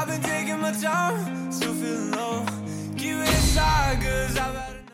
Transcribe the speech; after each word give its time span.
I've 0.00 0.06
been 0.06 0.22
taking 0.22 0.58
my 0.62 0.72
time, 0.72 1.52
still 1.52 1.74
feeling 1.74 2.12
low. 2.12 2.46
Keep 2.96 3.16
it 3.16 3.28
inside, 3.28 4.00
cause 4.00 4.34
I've 4.38 4.54
had 4.54 4.76
enough. 4.76 4.92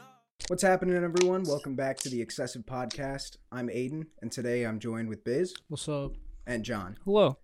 What's 0.49 0.65
happening, 0.65 0.97
everyone? 0.97 1.45
Welcome 1.45 1.77
back 1.77 1.99
to 1.99 2.09
the 2.09 2.21
Excessive 2.21 2.63
Podcast. 2.67 3.37
I'm 3.53 3.69
Aiden, 3.69 4.07
and 4.21 4.33
today 4.33 4.65
I'm 4.65 4.81
joined 4.81 5.09
with 5.09 5.23
Biz 5.23 5.55
What's 5.69 5.89
up? 5.89 6.15
and 6.45 6.65
John. 6.65 6.99
Hello. 7.05 7.39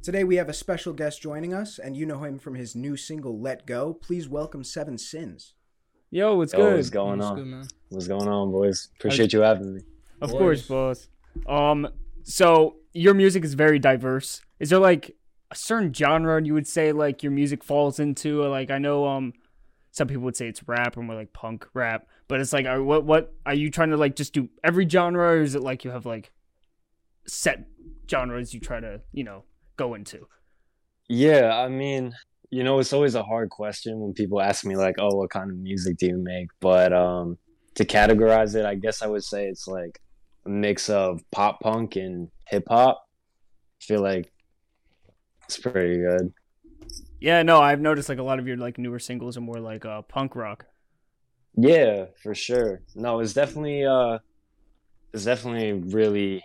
Today 0.00 0.22
we 0.22 0.36
have 0.36 0.48
a 0.48 0.52
special 0.52 0.92
guest 0.92 1.20
joining 1.20 1.52
us, 1.52 1.80
and 1.80 1.96
you 1.96 2.06
know 2.06 2.22
him 2.22 2.38
from 2.38 2.54
his 2.54 2.76
new 2.76 2.96
single 2.96 3.40
"Let 3.40 3.66
Go." 3.66 3.94
Please 3.94 4.28
welcome 4.28 4.62
Seven 4.62 4.96
Sins. 4.96 5.54
Yo, 6.12 6.36
what's 6.36 6.52
Yo, 6.52 6.60
good? 6.60 6.76
what's 6.76 6.90
going 6.90 7.18
What's 7.18 7.30
on? 7.32 7.36
good, 7.36 7.46
man? 7.46 7.66
What's 7.88 8.06
going 8.06 8.28
on, 8.28 8.52
boys? 8.52 8.90
Appreciate 8.96 9.32
you 9.32 9.40
having 9.40 9.74
me. 9.74 9.80
Of 10.20 10.30
Boys. 10.30 10.38
course, 10.38 10.62
boss. 10.68 11.08
Um, 11.48 11.88
so 12.22 12.76
your 12.92 13.14
music 13.14 13.42
is 13.44 13.54
very 13.54 13.80
diverse. 13.80 14.40
Is 14.60 14.70
there 14.70 14.78
like 14.78 15.16
a 15.50 15.56
certain 15.56 15.92
genre 15.92 16.42
you 16.42 16.54
would 16.54 16.66
say 16.66 16.92
like 16.92 17.22
your 17.22 17.32
music 17.32 17.64
falls 17.64 17.98
into? 17.98 18.42
Like 18.44 18.70
I 18.70 18.78
know 18.78 19.06
um 19.06 19.32
some 19.90 20.08
people 20.08 20.22
would 20.22 20.36
say 20.36 20.48
it's 20.48 20.66
rap 20.68 20.96
or 20.96 21.02
more 21.02 21.16
like 21.16 21.32
punk 21.32 21.66
rap, 21.74 22.06
but 22.28 22.40
it's 22.40 22.52
like 22.52 22.66
are, 22.66 22.82
what 22.82 23.04
what 23.04 23.34
are 23.46 23.54
you 23.54 23.70
trying 23.70 23.90
to 23.90 23.96
like 23.96 24.16
just 24.16 24.32
do 24.32 24.48
every 24.62 24.88
genre 24.88 25.32
or 25.32 25.42
is 25.42 25.54
it 25.54 25.62
like 25.62 25.84
you 25.84 25.90
have 25.90 26.06
like 26.06 26.30
set 27.26 27.66
genres 28.10 28.54
you 28.54 28.60
try 28.60 28.80
to, 28.80 29.00
you 29.12 29.24
know, 29.24 29.44
go 29.76 29.94
into? 29.94 30.26
Yeah, 31.08 31.56
I 31.56 31.68
mean, 31.68 32.14
you 32.50 32.64
know, 32.64 32.78
it's 32.78 32.92
always 32.92 33.14
a 33.14 33.22
hard 33.22 33.50
question 33.50 33.98
when 34.00 34.12
people 34.12 34.40
ask 34.40 34.64
me 34.64 34.76
like, 34.76 34.96
"Oh, 34.98 35.14
what 35.16 35.30
kind 35.30 35.50
of 35.50 35.56
music 35.56 35.96
do 35.98 36.06
you 36.06 36.18
make?" 36.18 36.48
But 36.60 36.92
um, 36.92 37.38
to 37.74 37.84
categorize 37.84 38.54
it, 38.54 38.64
I 38.64 38.74
guess 38.74 39.02
I 39.02 39.06
would 39.06 39.24
say 39.24 39.46
it's 39.46 39.66
like 39.66 40.00
a 40.46 40.50
mix 40.50 40.90
of 40.90 41.22
pop 41.30 41.60
punk 41.60 41.96
and 41.96 42.28
hip 42.46 42.64
hop. 42.68 43.02
I 43.80 43.84
feel 43.84 44.02
like 44.02 44.30
it's 45.48 45.58
pretty 45.58 45.98
good. 45.98 46.32
Yeah, 47.20 47.42
no, 47.42 47.60
I've 47.60 47.80
noticed 47.80 48.08
like 48.08 48.18
a 48.18 48.22
lot 48.22 48.38
of 48.38 48.46
your 48.46 48.56
like 48.56 48.78
newer 48.78 48.98
singles 48.98 49.36
are 49.36 49.40
more 49.40 49.60
like 49.60 49.84
uh 49.84 50.02
punk 50.02 50.36
rock. 50.36 50.66
Yeah, 51.56 52.06
for 52.22 52.34
sure. 52.34 52.82
No, 52.94 53.20
it's 53.20 53.32
definitely 53.32 53.84
uh, 53.84 54.18
it's 55.12 55.24
definitely 55.24 55.72
really 55.94 56.42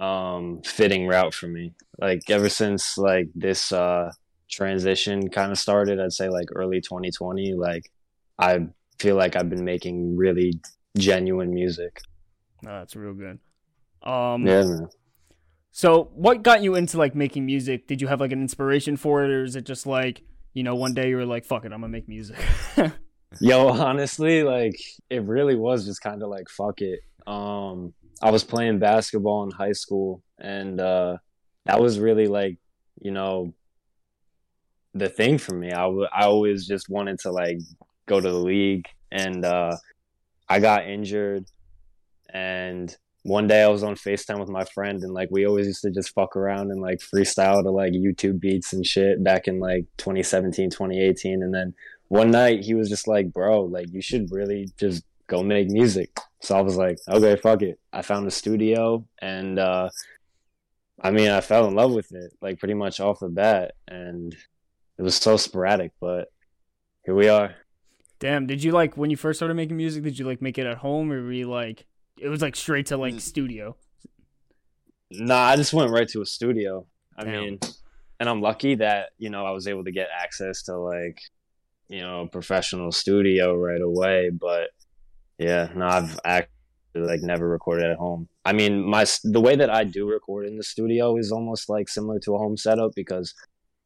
um 0.00 0.62
fitting 0.64 1.06
route 1.06 1.34
for 1.34 1.48
me. 1.48 1.74
Like 1.98 2.30
ever 2.30 2.48
since 2.48 2.98
like 2.98 3.28
this 3.34 3.72
uh 3.72 4.12
transition 4.50 5.30
kind 5.30 5.52
of 5.52 5.58
started, 5.58 6.00
I'd 6.00 6.12
say 6.12 6.28
like 6.28 6.48
early 6.54 6.80
2020, 6.80 7.54
like 7.54 7.90
I 8.38 8.68
feel 8.98 9.16
like 9.16 9.36
I've 9.36 9.50
been 9.50 9.64
making 9.64 10.16
really 10.16 10.60
genuine 10.98 11.54
music. 11.54 12.00
Oh, 12.64 12.68
that's 12.68 12.96
real 12.96 13.14
good. 13.14 13.38
Um 14.02 14.48
Yeah, 14.48 14.64
man. 14.64 14.88
So, 15.72 16.10
what 16.14 16.42
got 16.42 16.62
you 16.62 16.74
into 16.74 16.98
like 16.98 17.14
making 17.14 17.46
music? 17.46 17.86
Did 17.86 18.00
you 18.00 18.08
have 18.08 18.20
like 18.20 18.32
an 18.32 18.40
inspiration 18.40 18.96
for 18.96 19.24
it, 19.24 19.30
or 19.30 19.44
is 19.44 19.56
it 19.56 19.64
just 19.64 19.86
like 19.86 20.22
you 20.52 20.62
know 20.62 20.74
one 20.74 20.94
day 20.94 21.08
you 21.08 21.16
were 21.16 21.26
like, 21.26 21.44
"Fuck 21.44 21.64
it, 21.64 21.72
I'm 21.72 21.80
gonna 21.80 21.88
make 21.88 22.08
music"? 22.08 22.38
Yo, 23.40 23.68
honestly, 23.68 24.42
like 24.42 24.80
it 25.08 25.22
really 25.22 25.54
was 25.54 25.86
just 25.86 26.00
kind 26.00 26.22
of 26.22 26.28
like 26.28 26.48
fuck 26.48 26.80
it. 26.80 27.00
Um, 27.26 27.94
I 28.20 28.30
was 28.30 28.42
playing 28.42 28.80
basketball 28.80 29.44
in 29.44 29.50
high 29.52 29.72
school, 29.72 30.22
and 30.38 30.80
uh, 30.80 31.18
that 31.66 31.80
was 31.80 32.00
really 32.00 32.26
like, 32.26 32.58
you 33.00 33.12
know, 33.12 33.54
the 34.94 35.08
thing 35.08 35.38
for 35.38 35.54
me. 35.54 35.70
I 35.70 35.82
w- 35.82 36.08
I 36.12 36.24
always 36.24 36.66
just 36.66 36.88
wanted 36.88 37.20
to 37.20 37.30
like 37.30 37.58
go 38.06 38.20
to 38.20 38.30
the 38.30 38.38
league, 38.38 38.88
and 39.12 39.44
uh, 39.44 39.76
I 40.48 40.58
got 40.58 40.88
injured, 40.88 41.44
and 42.28 42.94
one 43.22 43.46
day 43.46 43.62
I 43.62 43.68
was 43.68 43.82
on 43.82 43.94
FaceTime 43.96 44.40
with 44.40 44.48
my 44.48 44.64
friend, 44.64 45.02
and 45.02 45.12
like 45.12 45.28
we 45.30 45.46
always 45.46 45.66
used 45.66 45.82
to 45.82 45.90
just 45.90 46.14
fuck 46.14 46.36
around 46.36 46.70
and 46.70 46.80
like 46.80 47.00
freestyle 47.00 47.62
to 47.62 47.70
like 47.70 47.92
YouTube 47.92 48.40
beats 48.40 48.72
and 48.72 48.84
shit 48.86 49.22
back 49.22 49.46
in 49.46 49.60
like 49.60 49.84
2017, 49.98 50.70
2018, 50.70 51.42
and 51.42 51.54
then 51.54 51.74
one 52.08 52.30
night 52.30 52.60
he 52.60 52.74
was 52.74 52.88
just 52.88 53.06
like, 53.06 53.32
bro, 53.32 53.62
like 53.62 53.92
you 53.92 54.02
should 54.02 54.30
really 54.32 54.68
just 54.78 55.04
go 55.26 55.42
make 55.42 55.68
music. 55.68 56.18
So 56.40 56.56
I 56.56 56.60
was 56.60 56.76
like, 56.76 56.98
okay, 57.08 57.36
fuck 57.36 57.62
it. 57.62 57.78
I 57.92 58.02
found 58.02 58.26
a 58.26 58.30
studio 58.30 59.06
and 59.20 59.58
uh 59.58 59.90
I 61.00 61.10
mean 61.10 61.30
I 61.30 61.40
fell 61.40 61.68
in 61.68 61.74
love 61.74 61.92
with 61.92 62.12
it, 62.12 62.32
like 62.40 62.58
pretty 62.58 62.74
much 62.74 63.00
off 63.00 63.20
the 63.20 63.28
bat. 63.28 63.74
And 63.86 64.34
it 64.98 65.02
was 65.02 65.16
so 65.16 65.36
sporadic, 65.36 65.92
but 66.00 66.32
here 67.04 67.14
we 67.14 67.28
are. 67.28 67.54
Damn, 68.18 68.46
did 68.46 68.62
you 68.62 68.72
like 68.72 68.96
when 68.96 69.10
you 69.10 69.16
first 69.16 69.38
started 69.38 69.54
making 69.54 69.76
music? 69.76 70.02
Did 70.02 70.18
you 70.18 70.26
like 70.26 70.42
make 70.42 70.58
it 70.58 70.66
at 70.66 70.78
home, 70.78 71.10
or 71.12 71.22
were 71.22 71.32
you 71.32 71.48
like 71.48 71.86
it 72.20 72.28
was 72.28 72.42
like 72.42 72.56
straight 72.56 72.86
to 72.86 72.96
Mm. 72.96 73.00
like 73.00 73.20
studio? 73.20 73.76
Nah, 75.10 75.42
I 75.42 75.56
just 75.56 75.72
went 75.72 75.90
right 75.90 76.08
to 76.10 76.22
a 76.22 76.26
studio. 76.26 76.86
I 77.16 77.24
Damn. 77.24 77.32
mean, 77.32 77.58
and 78.20 78.28
I'm 78.28 78.40
lucky 78.40 78.76
that, 78.76 79.10
you 79.18 79.30
know, 79.30 79.44
I 79.44 79.50
was 79.50 79.66
able 79.66 79.84
to 79.84 79.90
get 79.92 80.08
access 80.16 80.62
to 80.64 80.76
like, 80.78 81.18
you 81.88 82.00
know, 82.00 82.22
a 82.22 82.26
professional 82.28 82.92
studio 82.92 83.56
right 83.56 83.80
away. 83.80 84.30
But 84.30 84.70
yeah, 85.38 85.68
no, 85.74 85.86
I've 85.86 86.18
actually 86.24 86.50
like 86.94 87.22
never 87.22 87.48
recorded 87.48 87.90
at 87.90 87.96
home. 87.96 88.28
I 88.44 88.52
mean, 88.52 88.84
my 88.84 89.04
the 89.24 89.40
way 89.40 89.56
that 89.56 89.70
I 89.70 89.84
do 89.84 90.08
record 90.08 90.46
in 90.46 90.56
the 90.56 90.62
studio 90.62 91.16
is 91.16 91.32
almost 91.32 91.68
like 91.68 91.88
similar 91.88 92.18
to 92.20 92.34
a 92.34 92.38
home 92.38 92.56
setup 92.56 92.92
because 92.94 93.34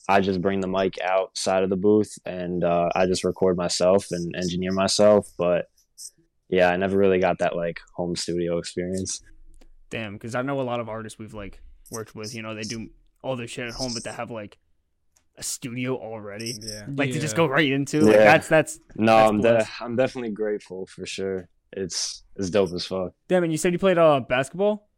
I 0.09 0.21
just 0.21 0.43
bring 0.43 0.61
the 0.61 0.69
mic 0.69 1.01
outside 1.01 1.63
of 1.63 1.71
the 1.71 1.77
booth 1.77 2.13
and 2.27 2.63
uh, 2.63 2.91
I 2.95 3.07
just 3.07 3.25
record 3.25 3.57
myself 3.57 4.09
and 4.11 4.35
engineer 4.37 4.73
myself. 4.73 5.29
But 5.39 5.67
yeah, 6.49 6.69
I 6.71 6.77
never 6.77 6.97
really 6.97 7.19
got 7.19 7.39
that 7.39 7.57
like 7.57 7.81
home 7.95 8.17
studio 8.17 8.59
experience. 8.59 9.23
Damn, 9.91 10.15
because 10.15 10.35
I 10.35 10.43
know 10.43 10.61
a 10.61 10.63
lot 10.63 10.81
of 10.81 10.89
artists 10.89 11.19
we've 11.19 11.35
like 11.35 11.61
worked 11.91 12.15
with. 12.15 12.35
You 12.35 12.43
know, 12.43 12.55
they 12.55 12.63
do 12.63 12.89
all 13.23 13.37
their 13.37 13.47
shit 13.47 13.67
at 13.69 13.75
home, 13.75 13.93
but 13.95 14.05
they 14.05 14.13
have 14.13 14.31
like 14.31 14.59
a 15.37 15.43
studio 15.43 15.97
already, 15.97 16.55
Yeah. 16.61 16.87
like 16.97 17.13
to 17.13 17.19
just 17.21 17.35
go 17.37 17.47
right 17.47 17.71
into. 17.71 18.01
Like 18.03 18.15
Yeah. 18.15 18.25
that's 18.25 18.49
that's 18.49 18.79
No, 18.97 19.17
That's 19.17 19.31
I'm 19.31 19.41
de- 19.41 19.85
I'm 19.85 19.97
definitely 19.97 20.31
grateful 20.31 20.87
for 20.87 21.07
sure. 21.07 21.49
It's 21.73 22.23
it's 22.37 22.51
dope 22.51 22.73
as 22.73 22.87
fuck. 22.87 23.13
damn. 23.29 23.43
And 23.43 23.51
you 23.53 23.59
said 23.59 23.73
you 23.73 23.79
played 23.79 23.99
uh 23.99 24.21
basketball. 24.21 24.89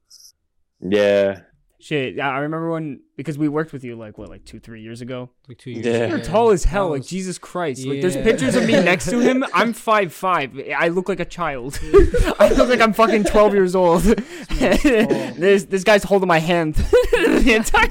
Yeah, 0.81 1.41
Shit, 1.79 2.15
yeah, 2.15 2.31
I 2.31 2.39
remember 2.39 2.71
when 2.71 3.01
because 3.17 3.37
we 3.37 3.49
worked 3.49 3.73
with 3.73 3.85
you 3.85 3.97
like 3.97 4.17
what, 4.17 4.31
like 4.31 4.45
two, 4.45 4.59
three 4.59 4.81
years 4.81 5.03
ago. 5.03 5.31
Like 5.47 5.59
two 5.59 5.71
years. 5.71 5.85
Yeah. 5.85 5.93
ago. 5.93 6.17
You're 6.17 6.25
tall 6.25 6.51
as 6.51 6.65
hell, 6.65 6.89
That 6.89 7.01
like 7.01 7.07
Jesus 7.07 7.39
Christ. 7.39 7.85
Like 7.87 8.01
there's 8.01 8.17
pictures 8.17 8.55
of 8.55 8.67
me 8.67 8.73
next 8.83 9.11
to 9.11 9.21
him. 9.21 9.45
I'm 9.53 9.73
five 9.73 10.13
five. 10.13 10.59
I 10.77 10.89
look 10.89 11.09
like 11.09 11.21
a 11.21 11.25
child. 11.25 11.79
I 12.39 12.53
look 12.57 12.69
like 12.69 12.81
I'm 12.81 12.95
fucking 12.95 13.25
twelve 13.25 13.53
years 13.53 13.75
old. 13.75 14.03
this 14.49 15.65
this 15.65 15.85
guy's 15.85 16.03
holding 16.03 16.29
my 16.29 16.39
hand 16.39 16.77
the 16.77 17.55
entire 17.57 17.87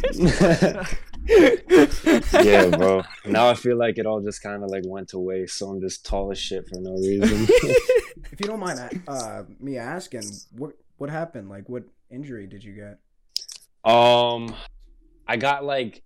yeah, 2.44 2.68
bro. 2.70 3.04
Now 3.26 3.50
I 3.50 3.56
feel 3.56 3.78
like 3.78 3.98
it 3.98 4.06
all 4.06 4.22
just 4.22 4.42
kind 4.42 4.64
of 4.64 4.70
like 4.70 4.84
went 4.86 5.10
to 5.10 5.20
waste. 5.20 5.58
So 5.58 5.70
I'm 5.70 5.82
just 5.82 6.06
tall 6.06 6.32
as 6.32 6.38
shit 6.38 6.68
for 6.68 6.80
no 6.80 6.94
reason. 6.94 7.48
If 8.32 8.40
you 8.40 8.48
don't 8.48 8.60
mind 8.60 9.04
uh, 9.08 9.44
me 9.60 9.78
asking, 9.78 10.24
what 10.58 10.74
what 10.98 11.10
happened? 11.10 11.50
Like, 11.50 11.68
what 11.70 11.84
injury 12.10 12.48
did 12.48 12.64
you 12.64 12.74
get? 12.74 13.00
Um, 13.86 14.56
I 15.28 15.38
got 15.38 15.64
like 15.64 16.04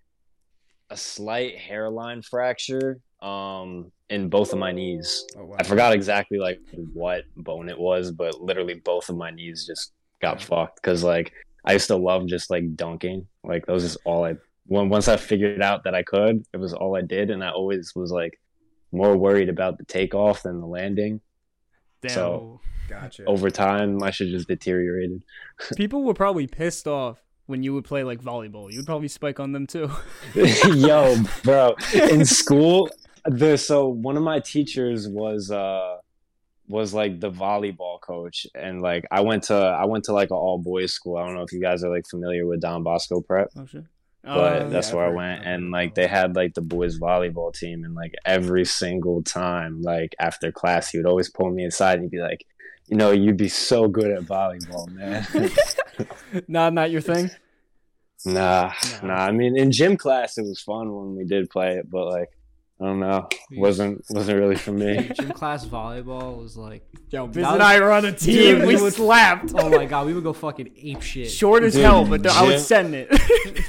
a 0.89 0.97
slight 0.97 1.57
hairline 1.57 2.21
fracture. 2.21 2.99
Um, 3.21 3.91
in 4.09 4.29
both 4.29 4.53
of 4.53 4.59
my 4.59 4.71
knees. 4.71 5.25
Oh 5.37 5.45
wow. 5.45 5.57
I 5.59 5.63
forgot 5.63 5.93
exactly 5.93 6.37
like 6.37 6.59
what 6.93 7.23
bone 7.35 7.69
it 7.69 7.77
was, 7.77 8.11
but 8.11 8.41
literally 8.41 8.75
both 8.75 9.09
of 9.09 9.17
my 9.17 9.29
knees 9.29 9.65
just 9.65 9.93
got 10.21 10.41
fucked 10.41 10.81
because 10.81 11.03
like 11.03 11.31
I 11.65 11.73
used 11.73 11.87
to 11.87 11.95
love 11.95 12.25
just 12.27 12.49
like 12.49 12.75
dunking. 12.75 13.27
Like 13.43 13.65
that 13.65 13.73
was 13.73 13.83
just 13.83 13.97
all 14.05 14.25
I. 14.25 14.35
When 14.65 14.89
once 14.89 15.07
I 15.07 15.17
figured 15.17 15.61
out 15.61 15.83
that 15.83 15.95
I 15.95 16.03
could, 16.03 16.43
it 16.53 16.57
was 16.57 16.73
all 16.73 16.95
I 16.95 17.01
did, 17.01 17.29
and 17.31 17.43
I 17.43 17.49
always 17.49 17.93
was 17.95 18.11
like 18.11 18.39
more 18.91 19.17
worried 19.17 19.49
about 19.49 19.77
the 19.77 19.85
takeoff 19.85 20.43
than 20.43 20.59
the 20.59 20.67
landing. 20.67 21.21
Damn. 22.01 22.11
So- 22.11 22.61
Gotcha. 22.87 23.23
Over 23.25 23.51
time, 23.51 23.97
my 23.97 24.09
shit 24.09 24.29
just 24.29 24.47
deteriorated. 24.47 25.21
People 25.75 26.03
were 26.03 26.15
probably 26.15 26.47
pissed 26.47 26.87
off 26.87 27.19
when 27.49 27.63
you 27.63 27.73
would 27.73 27.83
play 27.83 28.03
like 28.03 28.21
volleyball. 28.21 28.71
You'd 28.71 28.85
probably 28.85 29.07
spike 29.07 29.39
on 29.39 29.51
them 29.51 29.65
too. 29.65 29.89
Yo, 30.35 31.15
bro, 31.43 31.75
in 31.93 32.23
school, 32.41 32.89
the 33.25 33.57
so 33.57 33.87
one 33.87 34.15
of 34.15 34.23
my 34.23 34.39
teachers 34.39 35.07
was 35.07 35.49
uh 35.51 35.97
was 36.67 36.93
like 36.93 37.19
the 37.19 37.31
volleyball 37.31 37.99
coach, 37.99 38.45
and 38.53 38.81
like 38.81 39.05
I 39.11 39.21
went 39.21 39.43
to 39.45 39.55
I 39.55 39.85
went 39.85 40.03
to 40.05 40.13
like 40.13 40.29
an 40.29 40.37
all 40.37 40.59
boys 40.59 40.93
school. 40.93 41.17
I 41.17 41.25
don't 41.25 41.35
know 41.35 41.41
if 41.41 41.51
you 41.51 41.59
guys 41.59 41.83
are 41.83 41.89
like 41.89 42.05
familiar 42.07 42.45
with 42.45 42.61
Don 42.61 42.83
Bosco 42.83 43.19
Prep. 43.21 43.49
Oh 43.57 43.65
shit. 43.65 43.83
but 44.23 44.29
Uh, 44.61 44.69
that's 44.69 44.89
yeah, 44.89 44.95
where 44.95 45.05
I 45.05 45.09
went. 45.09 45.43
And 45.45 45.71
like 45.71 45.95
they 45.95 46.05
had 46.05 46.35
like 46.35 46.53
the 46.53 46.61
boys 46.61 46.99
volleyball 46.99 47.51
team, 47.51 47.83
and 47.83 47.95
like 47.95 48.13
every 48.25 48.65
single 48.65 49.23
time, 49.23 49.81
like 49.81 50.15
after 50.19 50.51
class, 50.51 50.91
he 50.91 50.99
would 50.99 51.07
always 51.07 51.29
pull 51.31 51.49
me 51.49 51.65
aside 51.65 51.95
and 51.95 52.03
he'd 52.03 52.11
be 52.11 52.19
like, 52.21 52.45
"You 52.87 52.97
know, 52.97 53.09
you'd 53.09 53.37
be 53.37 53.49
so 53.49 53.87
good 53.87 54.11
at 54.11 54.21
volleyball, 54.23 54.87
man." 54.89 55.25
Nah, 56.47 56.69
not 56.69 56.91
your 56.91 57.01
thing. 57.01 57.29
Nah, 58.25 58.73
No. 59.01 59.07
nah. 59.09 59.15
I 59.25 59.31
mean, 59.31 59.57
in 59.57 59.71
gym 59.71 59.97
class, 59.97 60.37
it 60.37 60.43
was 60.43 60.59
fun 60.61 60.93
when 60.93 61.15
we 61.15 61.25
did 61.25 61.49
play 61.49 61.77
it, 61.77 61.89
but 61.89 62.07
like, 62.07 62.29
I 62.81 62.85
don't 62.85 62.99
know, 63.01 63.27
wasn't 63.51 64.05
wasn't 64.09 64.39
really 64.39 64.55
for 64.55 64.71
me. 64.71 65.11
Gym 65.19 65.31
class 65.31 65.65
volleyball 65.65 66.41
was 66.41 66.55
like, 66.55 66.81
Yo, 67.09 67.27
Biz 67.27 67.43
That 67.43 67.53
and 67.55 67.63
I 67.63 67.79
were 67.79 67.91
on 67.91 68.05
a 68.05 68.11
team. 68.13 68.35
Dude, 68.35 68.61
we 68.61 68.75
we 68.75 68.81
would- 68.81 68.93
slapped. 68.93 69.51
oh 69.55 69.69
my 69.69 69.85
god, 69.85 70.05
we 70.07 70.13
would 70.13 70.23
go 70.23 70.31
fucking 70.33 70.71
ape 70.77 71.01
shit. 71.01 71.29
Short 71.29 71.63
as 71.63 71.73
Dude, 71.73 71.83
hell, 71.83 72.05
but 72.05 72.25
I 72.27 72.43
would 72.43 72.59
send 72.61 72.95
it. 72.95 73.09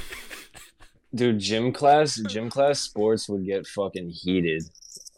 dude, 1.15 1.39
gym 1.39 1.73
class, 1.73 2.15
gym 2.29 2.49
class 2.49 2.79
sports 2.79 3.27
would 3.27 3.45
get 3.45 3.67
fucking 3.67 4.09
heated. 4.09 4.63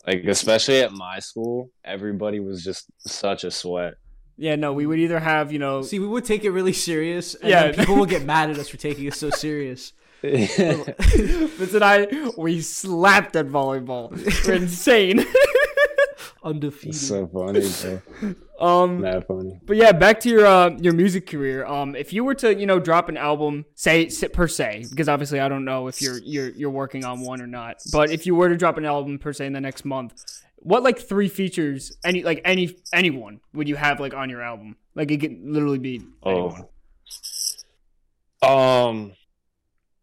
Like 0.07 0.23
especially 0.25 0.79
at 0.81 0.91
my 0.91 1.19
school, 1.19 1.69
everybody 1.85 2.39
was 2.39 2.63
just 2.63 2.85
such 3.07 3.43
a 3.43 3.51
sweat. 3.51 3.93
Yeah, 4.37 4.55
no, 4.55 4.73
we 4.73 4.85
would 4.85 4.99
either 4.99 5.19
have 5.19 5.51
you 5.51 5.59
know 5.59 5.81
See, 5.83 5.99
we 5.99 6.07
would 6.07 6.25
take 6.25 6.43
it 6.43 6.51
really 6.51 6.73
serious, 6.73 7.35
and 7.35 7.49
Yeah. 7.49 7.63
then 7.71 7.73
people 7.75 7.95
will 7.95 8.05
get 8.05 8.23
mad 8.25 8.49
at 8.49 8.57
us 8.57 8.67
for 8.69 8.77
taking 8.77 9.05
it 9.05 9.13
so 9.13 9.29
serious. 9.29 9.93
Vince 10.23 11.73
and 11.73 11.83
I 11.83 12.07
we 12.37 12.61
slapped 12.61 13.35
at 13.35 13.47
volleyball. 13.47 14.11
We're 14.47 14.53
insane. 14.55 15.25
Undefeated. 16.43 16.95
so 16.99 17.27
funny, 17.27 17.61
bro. 18.19 18.35
um, 18.59 19.01
Mad 19.01 19.25
funny. 19.27 19.59
But 19.65 19.77
yeah, 19.77 19.91
back 19.93 20.19
to 20.21 20.29
your 20.29 20.45
uh, 20.45 20.69
your 20.79 20.93
music 20.93 21.25
career. 21.27 21.65
Um, 21.65 21.95
if 21.95 22.11
you 22.13 22.23
were 22.23 22.35
to 22.35 22.53
you 22.57 22.65
know 22.65 22.79
drop 22.79 23.07
an 23.09 23.17
album, 23.17 23.65
say 23.75 24.09
per 24.31 24.47
se, 24.47 24.85
because 24.89 25.07
obviously 25.07 25.39
I 25.39 25.47
don't 25.47 25.63
know 25.65 25.87
if 25.87 26.01
you're 26.01 26.19
you're 26.23 26.49
you're 26.49 26.69
working 26.69 27.05
on 27.05 27.21
one 27.21 27.41
or 27.41 27.47
not. 27.47 27.77
But 27.91 28.09
if 28.11 28.25
you 28.25 28.35
were 28.35 28.49
to 28.49 28.57
drop 28.57 28.77
an 28.77 28.85
album 28.85 29.19
per 29.19 29.31
se 29.33 29.45
in 29.45 29.53
the 29.53 29.61
next 29.61 29.85
month, 29.85 30.42
what 30.63 30.81
like 30.83 30.97
three 30.99 31.27
features 31.29 31.95
any 32.03 32.23
like 32.23 32.41
any 32.45 32.75
anyone 32.93 33.39
would 33.53 33.67
you 33.67 33.75
have 33.75 33.99
like 33.99 34.13
on 34.13 34.29
your 34.29 34.41
album? 34.41 34.75
Like 34.95 35.11
it 35.11 35.19
could 35.21 35.39
literally 35.43 35.79
be 35.79 36.01
anyone. 36.25 36.65
Oh. 38.41 38.87
Um. 38.87 39.13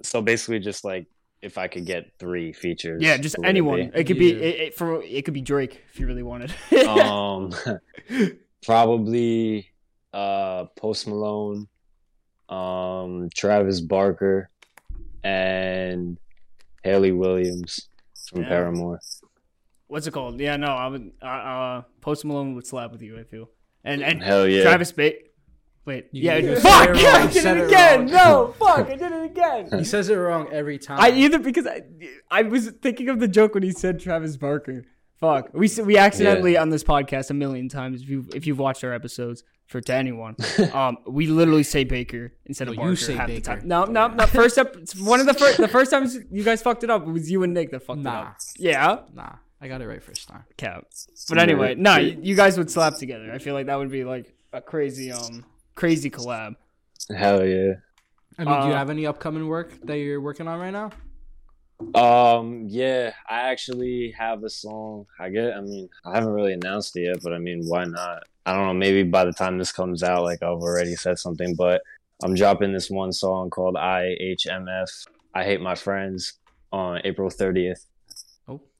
So 0.03 0.23
basically, 0.23 0.59
just 0.61 0.85
like 0.85 1.07
if 1.43 1.59
I 1.59 1.69
could 1.69 1.87
get 1.87 2.13
three 2.19 2.53
features. 2.53 3.03
Yeah, 3.03 3.17
just 3.17 3.37
who 3.37 3.43
it 3.45 3.49
anyone. 3.49 3.91
It 3.95 4.05
could 4.05 4.19
be 4.19 4.33
Yeah. 4.33 4.39
it, 4.45 4.61
it, 4.61 4.75
for 4.75 5.03
it 5.03 5.25
could 5.25 5.35
be 5.35 5.41
Drake 5.43 5.83
if 5.93 5.99
you 6.01 6.07
really 6.07 6.23
wanted. 6.23 6.55
um. 6.87 7.53
probably 8.65 9.67
uh 10.13 10.67
Post 10.77 11.07
Malone, 11.07 11.67
um 12.49 13.29
Travis 13.35 13.81
Barker, 13.81 14.51
and 15.25 16.19
Hayley 16.83 17.13
Williams 17.13 17.89
from 18.29 18.43
Yeah. 18.43 18.49
Paramore. 18.49 19.01
What's 19.91 20.07
it 20.07 20.13
called? 20.13 20.41
Yeah, 20.41 20.57
no, 20.57 20.69
I 20.69 20.87
would. 20.89 21.11
Uh, 21.23 21.27
uh, 21.27 21.83
Post 22.01 22.25
Malone 22.25 22.55
would 22.55 22.67
slap 22.67 22.93
with 22.93 23.03
you. 23.03 23.19
I 23.19 23.25
feel. 23.25 23.51
And 23.85 24.03
and 24.03 24.23
Hell 24.23 24.47
yeah. 24.49 24.63
Travis 24.63 24.93
Ba 24.93 25.13
Wait, 25.87 26.07
You- 26.13 26.25
yeah, 26.25 26.37
you 26.37 26.53
I- 26.53 26.55
said 26.55 26.63
fuck! 26.63 26.89
it 26.91 27.03
Yeah, 27.03 27.09
I 27.09 27.19
wrong, 27.21 27.29
did 27.33 27.45
it 27.47 27.57
it 27.59 27.67
again. 27.67 27.99
wrong. 28.01 28.11
No, 28.11 28.55
fuck! 28.59 28.87
I 28.87 28.97
did 28.97 29.13
it 29.13 29.25
again. 29.25 29.79
He 29.79 29.85
says 29.85 30.09
it 30.11 30.15
wrong 30.15 30.49
every 30.53 30.79
time. 30.79 31.01
I 31.01 31.11
either 31.11 31.39
because 31.39 31.67
I 31.67 31.83
I 32.31 32.43
was 32.43 32.69
thinking 32.83 33.09
of 33.09 33.19
the 33.19 33.29
joke 33.29 33.55
when 33.55 33.63
he 33.63 33.73
said 33.73 33.99
Travis 34.01 34.37
Barker. 34.37 34.85
Fuck, 35.19 35.51
we 35.53 35.67
s- 35.67 35.81
we 35.81 35.97
accidentally 35.99 36.57
on 36.57 36.69
this 36.71 36.85
podcast 36.85 37.31
a 37.31 37.35
million 37.35 37.69
times. 37.69 38.03
If 38.03 38.09
you 38.11 38.27
if 38.35 38.47
you've 38.47 38.59
watched 38.59 38.85
our 38.85 38.93
episodes 38.93 39.43
for 39.67 39.81
to 39.81 39.95
anyone, 39.95 40.37
um, 40.75 40.99
we 41.07 41.27
literally 41.27 41.63
say 41.63 41.85
Baker 41.85 42.33
instead 42.47 42.69
of 42.69 42.75
No, 42.75 42.81
Barker 42.83 42.91
you 42.91 42.97
say 42.97 43.15
half 43.15 43.27
the 43.29 43.35
Baker. 43.37 43.57
time. 43.57 43.69
No, 43.69 43.85
no, 43.85 44.09
no. 44.09 44.27
First 44.27 44.59
up, 44.59 44.77
it's 44.77 44.95
one 44.95 45.19
of 45.21 45.27
the 45.27 45.35
first 45.35 45.57
the 45.59 45.69
first 45.69 45.91
times 45.91 46.17
you 46.31 46.45
guys 46.45 46.63
fucked 46.63 46.85
it 46.85 46.91
up. 46.91 47.03
It 47.07 47.11
was 47.11 47.31
you 47.31 47.43
and 47.43 47.53
Nick 47.55 47.71
that 47.73 47.83
fucked 47.83 48.01
it 48.01 48.07
up. 48.07 48.37
Yeah, 48.59 49.01
Nah, 49.15 49.33
I 49.61 49.69
got 49.69 49.83
it 49.83 49.87
right 49.87 50.03
first 50.03 50.27
time. 50.29 50.45
cap. 50.57 50.87
But 51.29 51.39
anyway, 51.39 51.75
no, 51.75 51.97
you 51.97 52.19
you 52.23 52.35
guys 52.35 52.57
would 52.59 52.71
slap 52.71 52.97
together. 52.97 53.31
I 53.33 53.39
feel 53.39 53.55
like 53.55 53.67
that 53.67 53.77
would 53.79 53.91
be 53.91 54.05
like 54.05 54.33
a 54.53 54.61
crazy 54.61 55.13
um 55.13 55.45
crazy 55.75 56.11
collab. 56.11 56.57
Hell 57.15 57.45
yeah. 57.47 57.75
I 58.39 58.45
mean, 58.45 58.61
do 58.63 58.69
you 58.69 58.73
Uh, 58.75 58.77
have 58.79 58.89
any 58.91 59.07
upcoming 59.07 59.47
work 59.49 59.73
that 59.85 59.99
you're 59.99 60.21
working 60.21 60.49
on 60.49 60.59
right 60.61 60.71
now? 60.71 60.91
Um, 61.95 62.67
yeah, 62.69 63.13
I 63.29 63.51
actually 63.51 64.13
have 64.19 64.45
a 64.45 64.51
song. 64.51 65.07
I 65.19 65.31
get, 65.31 65.55
I 65.55 65.61
mean, 65.63 65.89
I 66.05 66.15
haven't 66.15 66.33
really 66.33 66.53
announced 66.53 66.95
it 66.97 67.03
yet, 67.07 67.23
but 67.23 67.33
I 67.33 67.39
mean, 67.39 67.65
why 67.67 67.85
not? 67.85 68.25
I 68.47 68.55
don't 68.55 68.67
know, 68.67 68.75
maybe 68.75 69.03
by 69.03 69.25
the 69.25 69.33
time 69.33 69.59
this 69.59 69.73
comes 69.73 70.03
out, 70.03 70.23
like 70.23 70.43
I've 70.43 70.61
already 70.63 70.95
said 70.95 71.19
something, 71.19 71.55
but 71.55 71.83
I'm 72.23 72.35
dropping 72.35 72.73
this 72.73 72.91
one 72.91 73.13
song 73.13 73.49
called 73.51 73.77
IHMF, 73.77 75.07
I 75.35 75.45
Hate 75.45 75.61
My 75.61 75.75
Friends, 75.75 76.35
on 76.73 77.01
April 77.05 77.31
30th. 77.31 77.87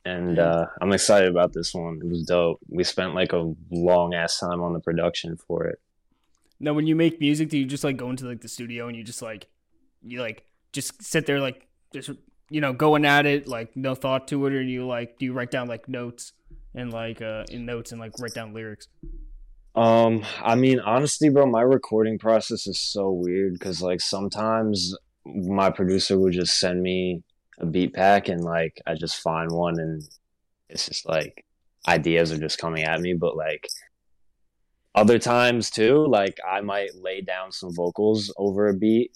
And 0.05 0.39
uh, 0.39 0.67
I'm 0.81 0.93
excited 0.93 1.29
about 1.29 1.53
this 1.53 1.75
one. 1.75 2.01
It 2.03 2.09
was 2.09 2.25
dope. 2.25 2.59
We 2.69 2.85
spent 2.85 3.15
like 3.15 3.33
a 3.33 3.55
long 3.71 4.15
ass 4.15 4.39
time 4.39 4.63
on 4.63 4.73
the 4.73 4.81
production 4.81 5.37
for 5.37 5.67
it. 5.67 5.79
Now, 6.59 6.73
when 6.73 6.87
you 6.87 6.97
make 6.97 7.21
music, 7.21 7.51
do 7.51 7.59
you 7.59 7.67
just 7.67 7.85
like 7.85 7.97
go 7.97 8.11
into 8.11 8.27
like 8.27 8.41
the 8.41 8.49
studio 8.49 8.89
and 8.89 8.97
you 8.97 9.05
just 9.05 9.23
like 9.23 9.47
you 10.03 10.21
like 10.21 10.45
just 10.73 11.03
sit 11.03 11.27
there 11.27 11.41
like 11.41 11.67
just 11.93 12.11
you 12.49 12.61
know 12.61 12.73
going 12.73 13.05
at 13.05 13.27
it 13.27 13.47
like 13.47 13.77
no 13.77 13.95
thought 13.95 14.29
to 14.29 14.47
it, 14.47 14.53
or 14.53 14.63
you 14.63 14.87
like 14.87 15.19
do 15.19 15.27
you 15.27 15.33
write 15.33 15.51
down 15.51 15.69
like 15.69 15.89
notes 15.89 16.33
and 16.75 16.93
like 16.93 17.21
uh 17.21 17.45
in 17.51 17.67
notes 17.67 17.93
and 17.93 18.01
like 18.01 18.13
write 18.19 18.35
down 18.35 18.55
lyrics? 18.55 18.89
Um, 19.75 20.25
I 20.43 20.57
mean, 20.57 20.81
honestly, 20.81 21.29
bro, 21.29 21.47
my 21.47 21.63
recording 21.63 22.19
process 22.19 22.67
is 22.67 22.81
so 22.81 23.11
weird 23.11 23.53
because, 23.53 23.81
like, 23.81 24.01
sometimes 24.01 24.97
my 25.25 25.71
producer 25.71 26.19
would 26.19 26.33
just 26.33 26.59
send 26.59 26.83
me 26.83 27.23
a 27.61 27.67
beat 27.67 27.95
pack 27.95 28.29
and, 28.29 28.43
like, 28.43 28.81
I 28.87 28.95
just 28.95 29.21
find 29.21 29.51
one 29.51 29.79
and 29.79 30.03
it's 30.69 30.87
just 30.87 31.09
like 31.09 31.45
ideas 31.87 32.33
are 32.33 32.39
just 32.39 32.59
coming 32.59 32.85
at 32.85 33.01
me. 33.01 33.15
But, 33.15 33.37
like, 33.37 33.69
other 34.95 35.19
times 35.19 35.71
too, 35.71 36.07
like, 36.09 36.39
I 36.49 36.61
might 36.61 36.95
lay 36.95 37.21
down 37.21 37.53
some 37.53 37.75
vocals 37.75 38.33
over 38.37 38.69
a 38.69 38.75
beat 38.75 39.13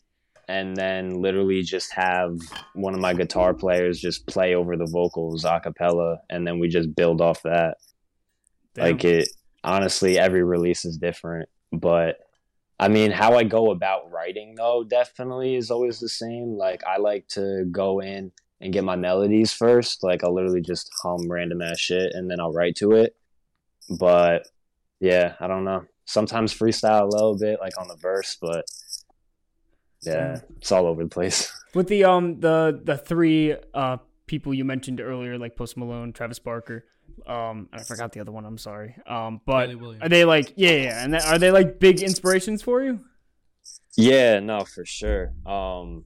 and 0.49 0.77
then 0.77 1.21
literally 1.21 1.63
just 1.63 1.93
have 1.95 2.39
one 2.75 2.95
of 2.95 3.01
my 3.01 3.15
guitar 3.15 3.55
players 3.55 4.01
just 4.01 4.27
play 4.27 4.55
over 4.55 4.77
the 4.77 4.87
vocals 4.87 5.45
a 5.45 5.61
cappella 5.61 6.19
and 6.29 6.47
then 6.47 6.59
we 6.59 6.69
just 6.69 6.95
build 6.95 7.21
off 7.21 7.43
that 7.43 7.77
like 8.77 9.05
it 9.05 9.29
honestly 9.63 10.19
every 10.19 10.43
release 10.43 10.85
is 10.85 10.99
different 10.99 11.49
but 11.73 12.17
i 12.79 12.89
mean 12.89 13.11
how 13.11 13.35
i 13.35 13.45
go 13.45 13.71
about 13.71 14.11
writing 14.11 14.55
though 14.57 14.85
definitely 14.85 15.57
is 15.57 15.71
always 15.71 16.01
the 16.01 16.09
same. 16.09 16.57
Like 16.57 16.83
i 16.85 16.99
like 16.99 17.29
to 17.29 17.65
go 17.71 18.01
in 18.01 18.33
and 18.61 18.73
get 18.73 18.85
my 18.85 18.97
melodies 18.97 19.53
first. 19.53 20.03
Like 20.03 20.25
i'll 20.25 20.35
literally 20.35 20.61
just 20.61 20.91
hum 21.03 21.31
random 21.31 21.63
ass 21.63 21.79
shit 21.79 22.13
and 22.15 22.31
then 22.31 22.41
i'll 22.41 22.53
write 22.53 22.77
to 22.77 22.93
it. 22.93 23.17
But 23.99 24.49
yeah 25.01 25.35
i 25.41 25.47
don't 25.47 25.65
know. 25.65 25.85
Sometimes 26.07 26.53
freestyle 26.53 27.03
a 27.03 27.17
little 27.17 27.39
bit 27.39 27.59
like 27.61 27.81
on 27.81 27.89
the 27.89 27.97
verse 27.97 28.37
but 28.41 28.65
yeah 30.03 30.41
it's 30.59 30.73
all 30.73 30.87
over 30.87 31.03
the 31.03 31.11
place. 31.11 31.53
With 31.75 31.89
the 31.89 32.05
um 32.05 32.41
the 32.41 32.81
the 32.83 32.97
three 32.97 33.57
uh 33.73 33.99
people 34.27 34.55
you 34.55 34.65
mentioned 34.65 35.01
earlier 35.01 35.39
like 35.39 35.57
Post 35.57 35.77
Malone, 35.77 36.13
Travis 36.13 36.39
Barker. 36.39 36.85
Um, 37.27 37.69
and 37.73 37.81
I 37.81 37.85
forgot 37.85 38.13
the 38.13 38.21
other 38.21 38.33
one. 38.33 38.45
I'm 38.45 38.59
sorry. 38.59 38.97
Um, 39.07 39.41
but 39.45 39.71
are 40.01 40.09
they 40.09 40.25
like 40.25 40.53
yeah, 40.57 40.73
yeah? 40.73 41.05
And 41.05 41.15
then, 41.15 41.23
are 41.23 41.39
they 41.39 41.51
like 41.51 41.79
big 41.79 42.03
inspirations 42.03 42.63
for 42.63 42.83
you? 42.83 43.01
Yeah, 43.97 44.41
no, 44.41 44.65
for 44.65 44.85
sure. 44.85 45.33
Um, 45.47 46.05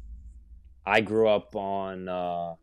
I 0.85 1.01
grew 1.01 1.29
up 1.29 1.55
on 1.55 2.09
uh, 2.09 2.55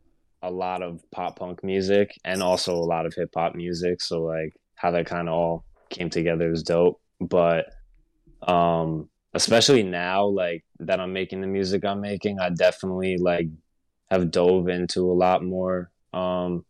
a 0.42 0.52
lot 0.52 0.82
of 0.82 1.00
pop 1.12 1.40
punk 1.40 1.64
music 1.64 2.12
and 2.24 2.44
also 2.44 2.76
a 2.76 2.78
lot 2.78 3.06
of 3.06 3.14
hip 3.16 3.30
hop 3.36 3.56
music. 3.56 4.02
So 4.02 4.22
like 4.22 4.54
how 4.76 4.92
that 4.92 5.06
kind 5.06 5.28
of 5.28 5.34
all 5.34 5.66
came 5.90 6.10
together 6.10 6.52
is 6.52 6.64
dope. 6.64 7.02
But 7.20 7.68
um, 8.48 9.10
especially 9.34 9.84
now, 9.84 10.26
like 10.26 10.64
that 10.80 11.00
I'm 11.00 11.14
making 11.14 11.42
the 11.42 11.48
music 11.48 11.86
I'm 11.86 12.02
making, 12.02 12.40
I 12.40 12.50
definitely 12.50 13.18
like 13.18 13.48
have 14.12 14.32
dove 14.32 14.70
into 14.70 15.02
a 15.02 15.14
lot 15.14 15.44
more 15.44 15.92
um, 16.14 16.66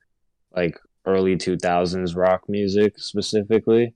like 0.55 0.77
early 1.05 1.35
2000s 1.35 2.15
rock 2.15 2.41
music 2.47 2.97
specifically 2.97 3.93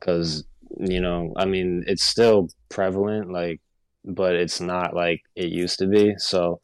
because 0.00 0.44
you 0.78 1.00
know 1.00 1.32
i 1.36 1.44
mean 1.44 1.84
it's 1.86 2.02
still 2.02 2.48
prevalent 2.70 3.30
like 3.30 3.60
but 4.06 4.34
it's 4.36 4.60
not 4.60 4.94
like 4.94 5.22
it 5.34 5.50
used 5.50 5.80
to 5.80 5.86
be. 5.86 6.14
So 6.16 6.60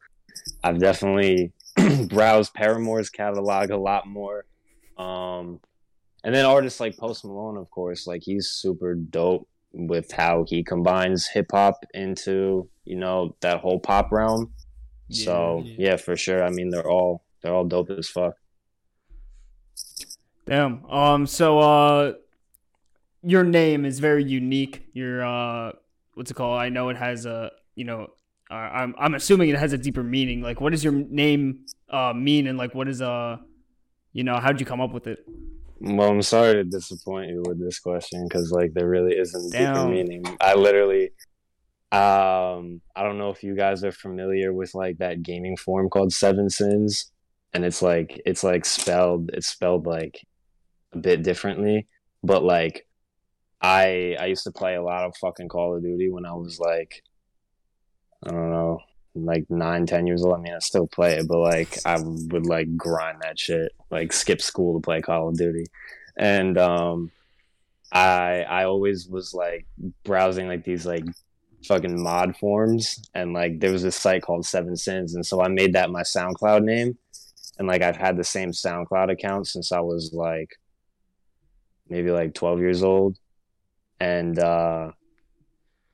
I've 0.63 0.79
definitely 0.79 1.51
browsed 2.07 2.53
Paramore's 2.53 3.09
catalog 3.09 3.69
a 3.69 3.77
lot 3.77 4.07
more. 4.07 4.45
Um, 4.97 5.59
and 6.23 6.33
then 6.33 6.45
artists 6.45 6.79
like 6.79 6.97
Post 6.97 7.25
Malone, 7.25 7.57
of 7.57 7.69
course, 7.69 8.07
like 8.07 8.21
he's 8.23 8.47
super 8.47 8.95
dope 8.95 9.47
with 9.73 10.11
how 10.11 10.45
he 10.47 10.63
combines 10.63 11.27
hip 11.27 11.47
hop 11.51 11.83
into 11.93 12.69
you 12.85 12.95
know 12.95 13.35
that 13.41 13.59
whole 13.59 13.79
pop 13.79 14.11
realm. 14.11 14.53
So 15.09 15.63
yeah. 15.65 15.89
yeah, 15.89 15.95
for 15.97 16.15
sure. 16.15 16.43
I 16.43 16.49
mean, 16.49 16.69
they're 16.69 16.89
all 16.89 17.23
they're 17.41 17.53
all 17.53 17.65
dope 17.65 17.89
as 17.91 18.09
fuck. 18.09 18.35
Damn. 20.45 20.85
Um. 20.85 21.25
So, 21.25 21.59
uh, 21.59 22.13
your 23.21 23.43
name 23.43 23.85
is 23.85 23.99
very 23.99 24.23
unique. 24.23 24.85
Your 24.93 25.23
uh, 25.25 25.71
what's 26.15 26.31
it 26.31 26.33
called? 26.33 26.59
I 26.59 26.69
know 26.69 26.89
it 26.89 26.97
has 26.97 27.25
a, 27.25 27.51
you 27.75 27.85
know, 27.85 28.07
uh, 28.51 28.53
I'm 28.53 28.95
I'm 28.97 29.15
assuming 29.15 29.49
it 29.49 29.57
has 29.57 29.73
a 29.73 29.77
deeper 29.77 30.03
meaning. 30.03 30.41
Like, 30.41 30.59
what 30.59 30.71
does 30.71 30.83
your 30.83 30.93
name 30.93 31.65
uh 31.89 32.13
mean, 32.13 32.47
and 32.47 32.57
like, 32.57 32.75
what 32.75 32.87
is 32.87 33.01
uh, 33.01 33.37
you 34.11 34.23
know, 34.23 34.37
how 34.37 34.51
did 34.51 34.59
you 34.59 34.65
come 34.65 34.81
up 34.81 34.91
with 34.93 35.07
it? 35.07 35.25
Well, 35.79 36.09
I'm 36.09 36.21
sorry 36.21 36.53
to 36.53 36.63
disappoint 36.63 37.29
you 37.29 37.43
with 37.45 37.59
this 37.59 37.79
question 37.79 38.25
because 38.27 38.51
like 38.51 38.73
there 38.73 38.87
really 38.87 39.17
isn't 39.17 39.51
deeper 39.51 39.85
meaning. 39.85 40.23
I 40.39 40.53
literally, 40.53 41.11
um, 41.93 42.81
I 42.95 43.03
don't 43.03 43.19
know 43.19 43.29
if 43.29 43.43
you 43.43 43.55
guys 43.55 43.83
are 43.83 43.91
familiar 43.91 44.51
with 44.51 44.73
like 44.73 44.97
that 44.97 45.21
gaming 45.21 45.55
form 45.55 45.89
called 45.89 46.11
Seven 46.11 46.49
Sins, 46.49 47.11
and 47.53 47.63
it's 47.63 47.83
like 47.83 48.19
it's 48.25 48.43
like 48.43 48.65
spelled 48.65 49.29
it's 49.31 49.47
spelled 49.47 49.85
like 49.85 50.25
a 50.93 50.97
bit 50.97 51.21
differently, 51.21 51.87
but 52.23 52.43
like 52.43 52.87
I 53.61 54.17
I 54.19 54.25
used 54.25 54.43
to 54.45 54.51
play 54.51 54.73
a 54.73 54.81
lot 54.81 55.03
of 55.05 55.15
fucking 55.17 55.49
Call 55.49 55.75
of 55.75 55.83
Duty 55.83 56.09
when 56.09 56.25
I 56.25 56.33
was 56.33 56.59
like 56.59 57.03
I 58.25 58.31
don't 58.31 58.51
know 58.51 58.79
like 59.13 59.45
nine, 59.51 59.85
ten 59.85 60.07
years 60.07 60.23
old. 60.23 60.35
I 60.35 60.41
mean, 60.41 60.55
I 60.55 60.59
still 60.59 60.87
play 60.87 61.17
it, 61.17 61.27
but 61.27 61.37
like 61.37 61.77
I 61.85 61.97
would 62.01 62.47
like 62.47 62.75
grind 62.75 63.19
that 63.21 63.37
shit, 63.37 63.71
like 63.91 64.11
skip 64.11 64.41
school 64.41 64.79
to 64.79 64.83
play 64.83 64.99
Call 65.01 65.29
of 65.29 65.37
Duty, 65.37 65.65
and 66.17 66.57
um, 66.57 67.11
I 67.91 68.41
I 68.41 68.63
always 68.63 69.07
was 69.07 69.35
like 69.35 69.67
browsing 70.03 70.47
like 70.47 70.63
these 70.63 70.87
like 70.87 71.05
fucking 71.65 72.01
mod 72.01 72.35
forms 72.37 73.09
and 73.13 73.33
like 73.33 73.59
there 73.59 73.71
was 73.71 73.83
this 73.83 73.95
site 73.95 74.21
called 74.21 74.45
Seven 74.45 74.75
Sins, 74.75 75.15
and 75.15 75.25
so 75.25 75.41
I 75.41 75.47
made 75.47 75.73
that 75.73 75.89
my 75.89 76.01
SoundCloud 76.03 76.63
name, 76.63 76.97
and 77.57 77.67
like 77.67 77.81
I've 77.81 77.97
had 77.97 78.17
the 78.17 78.23
same 78.23 78.51
SoundCloud 78.51 79.11
account 79.11 79.47
since 79.47 79.71
I 79.71 79.79
was 79.79 80.11
like 80.13 80.57
maybe 81.89 82.11
like 82.11 82.33
twelve 82.33 82.59
years 82.59 82.83
old, 82.83 83.17
and 83.99 84.37
uh 84.39 84.91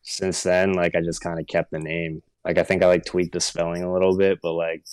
since 0.04 0.44
then 0.44 0.74
like 0.74 0.96
I 0.96 1.02
just 1.02 1.22
kind 1.22 1.40
of 1.40 1.48
kept 1.48 1.72
the 1.72 1.80
name. 1.80 2.22
Like 2.46 2.58
I 2.58 2.64
think 2.64 2.82
I 2.82 2.88
like 2.88 3.06
tweaked 3.06 3.34
the 3.34 3.40
spelling 3.40 3.84
a 3.84 3.92
little 3.92 4.18
bit, 4.18 4.40
but 4.42 4.54
like 4.54 4.84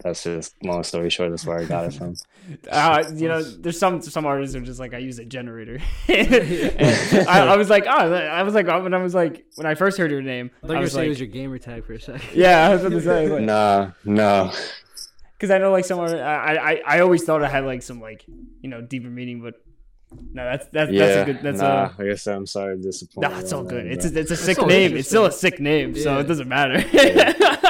that's 0.00 0.22
just 0.22 0.54
long 0.62 0.84
story 0.84 1.10
short. 1.10 1.30
That's 1.30 1.44
where 1.44 1.58
I 1.58 1.64
got 1.64 1.86
it 1.86 1.94
from. 1.94 2.14
Uh, 2.70 3.04
you 3.14 3.28
know, 3.28 3.42
there's 3.42 3.78
some 3.78 4.00
some 4.00 4.24
artists 4.24 4.56
are 4.56 4.60
just 4.62 4.80
like 4.80 4.94
I 4.94 4.98
use 4.98 5.18
a 5.18 5.24
generator. 5.26 5.80
I, 6.08 7.44
I 7.46 7.56
was 7.58 7.68
like, 7.68 7.84
oh, 7.86 7.90
I 8.14 8.42
was 8.42 8.54
like 8.54 8.66
when 8.66 8.94
I 8.94 9.02
was 9.02 9.14
like 9.14 9.44
when 9.56 9.66
I 9.66 9.74
first 9.74 9.98
heard 9.98 10.10
your 10.10 10.22
name, 10.22 10.50
I 10.62 10.66
thought 10.66 10.72
you 10.72 10.78
were 10.78 10.82
was 10.84 10.92
saying 10.92 11.00
like, 11.02 11.06
it 11.06 11.10
was 11.10 11.20
your 11.20 11.28
gamer 11.28 11.58
tag 11.58 11.84
for 11.84 11.92
a 11.92 12.00
second. 12.00 12.22
yeah, 12.34 12.66
I 12.66 12.72
was 12.72 12.82
gonna 12.82 13.02
say 13.02 13.28
like, 13.28 13.42
Nah, 13.42 13.90
no. 14.06 14.50
because 15.36 15.50
I 15.50 15.58
know 15.58 15.70
like 15.70 15.84
some 15.84 15.98
art- 15.98 16.12
I, 16.12 16.56
I 16.56 16.82
I 16.86 17.00
always 17.00 17.22
thought 17.22 17.42
I 17.44 17.48
had 17.48 17.66
like 17.66 17.82
some 17.82 18.00
like 18.00 18.24
you 18.26 18.70
know 18.70 18.80
deeper 18.80 19.08
meaning, 19.10 19.42
but 19.42 19.62
no, 20.32 20.42
that's 20.44 20.66
that's 20.68 20.90
Yeah, 20.90 21.06
that's 21.06 21.28
a 21.28 21.32
good 21.34 21.42
that's 21.42 21.60
nah. 21.60 21.90
a. 21.98 22.02
Like 22.02 22.12
I 22.12 22.14
said, 22.14 22.34
I'm 22.34 22.46
sorry 22.46 22.76
to 22.78 22.82
disappoint. 22.82 23.30
Nah, 23.30 23.40
it's 23.40 23.52
all 23.52 23.62
good. 23.62 23.84
that, 23.84 23.92
It's 23.92 24.06
a, 24.06 24.18
it's 24.20 24.30
a 24.30 24.36
sick 24.36 24.64
name. 24.64 24.96
It's 24.96 25.08
still 25.08 25.26
a 25.26 25.32
sick 25.32 25.60
name, 25.60 25.94
so 25.94 26.18
it 26.18 26.24
doesn't 26.24 26.48
matter. 26.48 26.78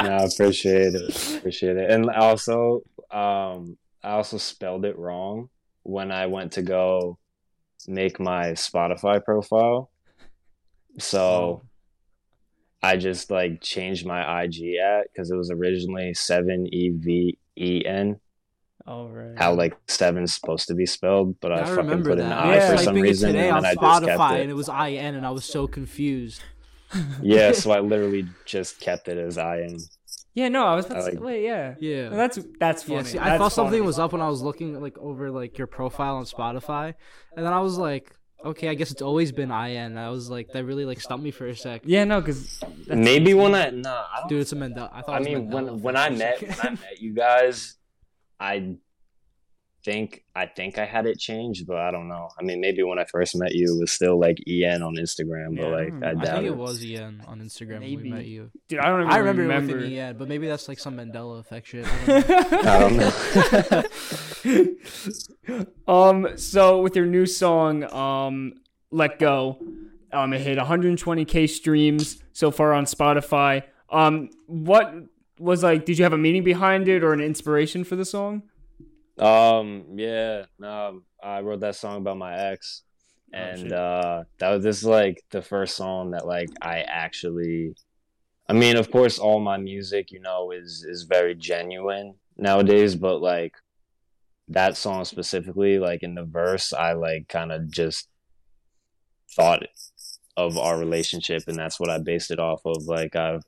No, 0.03 0.09
I 0.17 0.23
appreciate 0.23 0.93
it. 0.95 1.35
Appreciate 1.37 1.77
it. 1.77 1.89
And 1.91 2.09
also, 2.09 2.81
um, 3.11 3.77
I 4.03 4.11
also 4.11 4.37
spelled 4.37 4.85
it 4.85 4.97
wrong 4.97 5.49
when 5.83 6.11
I 6.11 6.27
went 6.27 6.53
to 6.53 6.61
go 6.61 7.17
make 7.87 8.19
my 8.19 8.51
Spotify 8.51 9.23
profile. 9.23 9.89
So 10.99 11.19
Oh. 11.21 11.61
I 12.81 12.95
just 12.97 13.29
like 13.29 13.61
changed 13.61 14.05
my 14.05 14.43
IG 14.43 14.75
at 14.77 15.07
because 15.11 15.31
it 15.31 15.35
was 15.35 15.51
originally 15.51 16.13
seven 16.13 16.65
E 16.73 16.89
V 16.89 17.37
E 17.57 17.83
N. 17.85 18.19
All 18.87 19.09
right. 19.09 19.37
How 19.37 19.53
like 19.53 19.75
seven's 19.87 20.33
supposed 20.33 20.67
to 20.69 20.75
be 20.75 20.85
spelled, 20.85 21.39
but 21.41 21.51
I, 21.51 21.61
I 21.61 21.65
fucking 21.75 22.03
put 22.03 22.17
that. 22.17 22.25
an 22.25 22.31
I 22.31 22.51
I 22.51 22.55
Yeah. 22.55 22.71
for 22.71 22.77
some 22.83 22.95
reason, 22.95 23.29
and 23.35 23.37
then 23.37 23.53
I 23.65 23.75
just 23.75 24.05
kept 24.05 24.33
it. 24.33 24.41
and 24.41 24.49
it 24.49 24.53
was 24.53 24.69
IN, 24.69 25.15
and 25.15 25.25
I 25.25 25.31
was 25.31 25.43
so 25.45 25.67
confused. 25.67 26.41
Yeah, 27.21 27.51
so 27.53 27.71
I 27.71 27.79
literally 27.79 28.27
just 28.45 28.79
kept 28.79 29.07
it 29.07 29.17
as 29.17 29.37
I 29.37 29.61
am. 29.61 29.77
Yeah, 30.33 30.47
no, 30.47 30.65
I 30.65 30.75
was 30.75 30.85
about 30.85 30.97
I 30.99 31.01
to 31.01 31.15
like- 31.15 31.23
wait, 31.23 31.43
yeah. 31.43 31.75
Yeah. 31.79 32.09
No, 32.09 32.15
that's 32.17 32.39
that's 32.59 32.83
funny. 32.83 32.97
Yeah, 32.97 33.03
see, 33.03 33.17
I 33.17 33.29
That's 33.29 33.39
thought 33.39 33.51
something 33.51 33.83
was 33.83 33.99
up 33.99 34.11
when 34.13 34.21
I 34.21 34.29
was 34.29 34.41
looking 34.41 34.79
like 34.81 34.97
over 34.97 35.31
like 35.31 35.57
your 35.57 35.67
profile 35.67 36.15
on 36.17 36.25
Spotify, 36.25 36.93
and 37.35 37.45
then 37.45 37.51
I 37.51 37.59
was 37.59 37.77
like, 37.77 38.15
okay, 38.45 38.69
I 38.69 38.73
guess 38.75 38.91
it's 38.91 39.01
always 39.01 39.31
been 39.31 39.51
IN. 39.51 39.97
I 39.97 40.09
was 40.09 40.29
like, 40.29 40.49
that 40.53 40.63
really 40.63 40.85
like 40.85 41.01
stumped 41.01 41.23
me 41.23 41.31
for 41.31 41.47
a 41.47 41.55
sec. 41.55 41.81
Yeah, 41.83 42.05
no, 42.05 42.21
because 42.21 42.61
Maybe 42.87 43.33
when 43.33 43.53
I 43.55 43.69
nah, 43.71 44.05
I 44.13 44.19
don't 44.21 44.29
Dude, 44.29 44.41
it's 44.41 44.51
a 44.53 44.55
Mandela. 44.55 44.89
I 44.93 45.01
thought. 45.01 45.15
I 45.15 45.17
it 45.17 45.19
was 45.19 45.27
mean, 45.27 45.49
Mandela 45.49 45.53
when 45.71 45.81
when 45.81 45.97
I 45.97 46.09
met 46.09 46.41
when 46.41 46.57
I 46.61 46.69
met 46.69 47.01
you 47.01 47.13
guys, 47.13 47.75
I 48.39 48.75
think 49.83 50.23
I 50.35 50.45
think 50.45 50.77
I 50.77 50.85
had 50.85 51.05
it 51.05 51.17
changed, 51.19 51.65
but 51.65 51.77
I 51.77 51.89
don't 51.91 52.07
know. 52.09 52.29
I 52.39 52.43
mean, 52.43 52.59
maybe 52.59 52.83
when 52.83 52.99
I 52.99 53.05
first 53.05 53.35
met 53.35 53.53
you, 53.55 53.75
it 53.75 53.79
was 53.79 53.91
still 53.91 54.19
like 54.19 54.37
En 54.47 54.81
on 54.83 54.95
Instagram, 54.95 55.55
but 55.55 55.63
Yeah, 55.67 55.75
like 55.75 55.93
I 56.03 56.09
I 56.09 56.13
doubt 56.15 56.25
think 56.35 56.43
it. 56.45 56.47
it 56.47 56.57
was 56.57 56.83
EN 56.83 57.23
on 57.27 57.39
Instagram 57.41 57.79
when 57.81 57.95
we 58.03 58.09
met 58.09 58.25
you. 58.25 58.51
dude, 58.67 58.79
I 58.79 58.87
don't 58.89 59.01
even 59.01 59.11
I 59.13 59.17
remember, 59.17 59.41
remember. 59.43 59.77
it 59.79 59.83
with 59.83 59.91
EN, 59.93 60.17
but 60.17 60.27
maybe 60.27 60.47
that's 60.47 60.67
like 60.67 60.79
some 60.79 60.97
Mandela 60.97 61.39
effect 61.39 61.67
shit. 61.67 61.85
I 61.87 62.79
don't 62.79 62.97
know. 62.97 63.11
I 63.43 63.83
don't 64.45 64.67
know. 65.47 65.53
um, 65.87 66.37
so 66.37 66.81
with 66.81 66.95
your 66.95 67.05
new 67.05 67.25
song, 67.25 67.83
um, 67.93 68.53
"Let 68.91 69.19
Go," 69.19 69.59
um, 70.11 70.33
it 70.33 70.41
hit 70.41 70.57
120k 70.57 71.47
streams 71.49 72.21
so 72.33 72.51
far 72.51 72.73
on 72.73 72.85
Spotify. 72.85 73.63
Um, 73.89 74.29
what 74.47 74.93
was 75.39 75.63
like? 75.63 75.85
Did 75.85 75.97
you 75.97 76.03
have 76.03 76.13
a 76.13 76.17
meaning 76.17 76.43
behind 76.43 76.87
it 76.87 77.03
or 77.03 77.13
an 77.13 77.21
inspiration 77.21 77.83
for 77.83 77.95
the 77.95 78.05
song? 78.05 78.43
Um, 79.19 79.85
yeah, 79.95 80.45
no, 80.57 81.01
I 81.21 81.41
wrote 81.41 81.59
that 81.61 81.75
song 81.75 81.97
about 81.97 82.17
my 82.17 82.35
ex, 82.51 82.83
Oh, 83.33 83.37
and 83.37 83.57
shit. 83.57 83.71
uh, 83.71 84.23
that 84.39 84.49
was 84.49 84.63
this 84.63 84.77
is 84.77 84.85
like 84.85 85.23
the 85.31 85.41
first 85.41 85.75
song 85.75 86.11
that 86.11 86.25
like 86.25 86.49
I 86.61 86.79
actually. 86.81 87.75
I 88.47 88.53
mean, 88.53 88.77
of 88.77 88.89
course, 88.89 89.19
all 89.19 89.39
my 89.39 89.57
music, 89.57 90.11
you 90.11 90.19
know, 90.19 90.51
is 90.51 90.83
is 90.87 91.03
very 91.03 91.35
genuine 91.35 92.15
nowadays, 92.37 92.95
but 92.95 93.21
like 93.21 93.53
that 94.47 94.75
song 94.77 95.05
specifically, 95.05 95.77
like 95.79 96.01
in 96.01 96.15
the 96.15 96.23
verse, 96.23 96.73
I 96.73 96.93
like 96.93 97.27
kind 97.27 97.51
of 97.51 97.69
just 97.69 98.07
thought 99.35 99.63
of 100.37 100.57
our 100.57 100.79
relationship, 100.79 101.43
and 101.47 101.57
that's 101.57 101.79
what 101.79 101.89
I 101.89 101.99
based 101.99 102.31
it 102.31 102.39
off 102.39 102.61
of. 102.65 102.83
Like 102.85 103.15
I've 103.15 103.43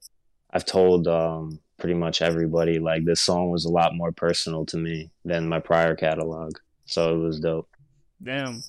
I've 0.53 0.65
told 0.65 1.07
um 1.07 1.59
pretty 1.81 1.95
much 1.95 2.21
everybody 2.21 2.79
like 2.79 3.03
this 3.03 3.19
song 3.19 3.49
was 3.49 3.65
a 3.65 3.69
lot 3.69 3.95
more 3.95 4.11
personal 4.11 4.65
to 4.67 4.77
me 4.77 5.09
than 5.25 5.49
my 5.49 5.59
prior 5.59 5.95
catalog. 5.95 6.53
So 6.85 7.15
it 7.15 7.17
was 7.17 7.39
dope. 7.39 7.67
Damn. 8.23 8.63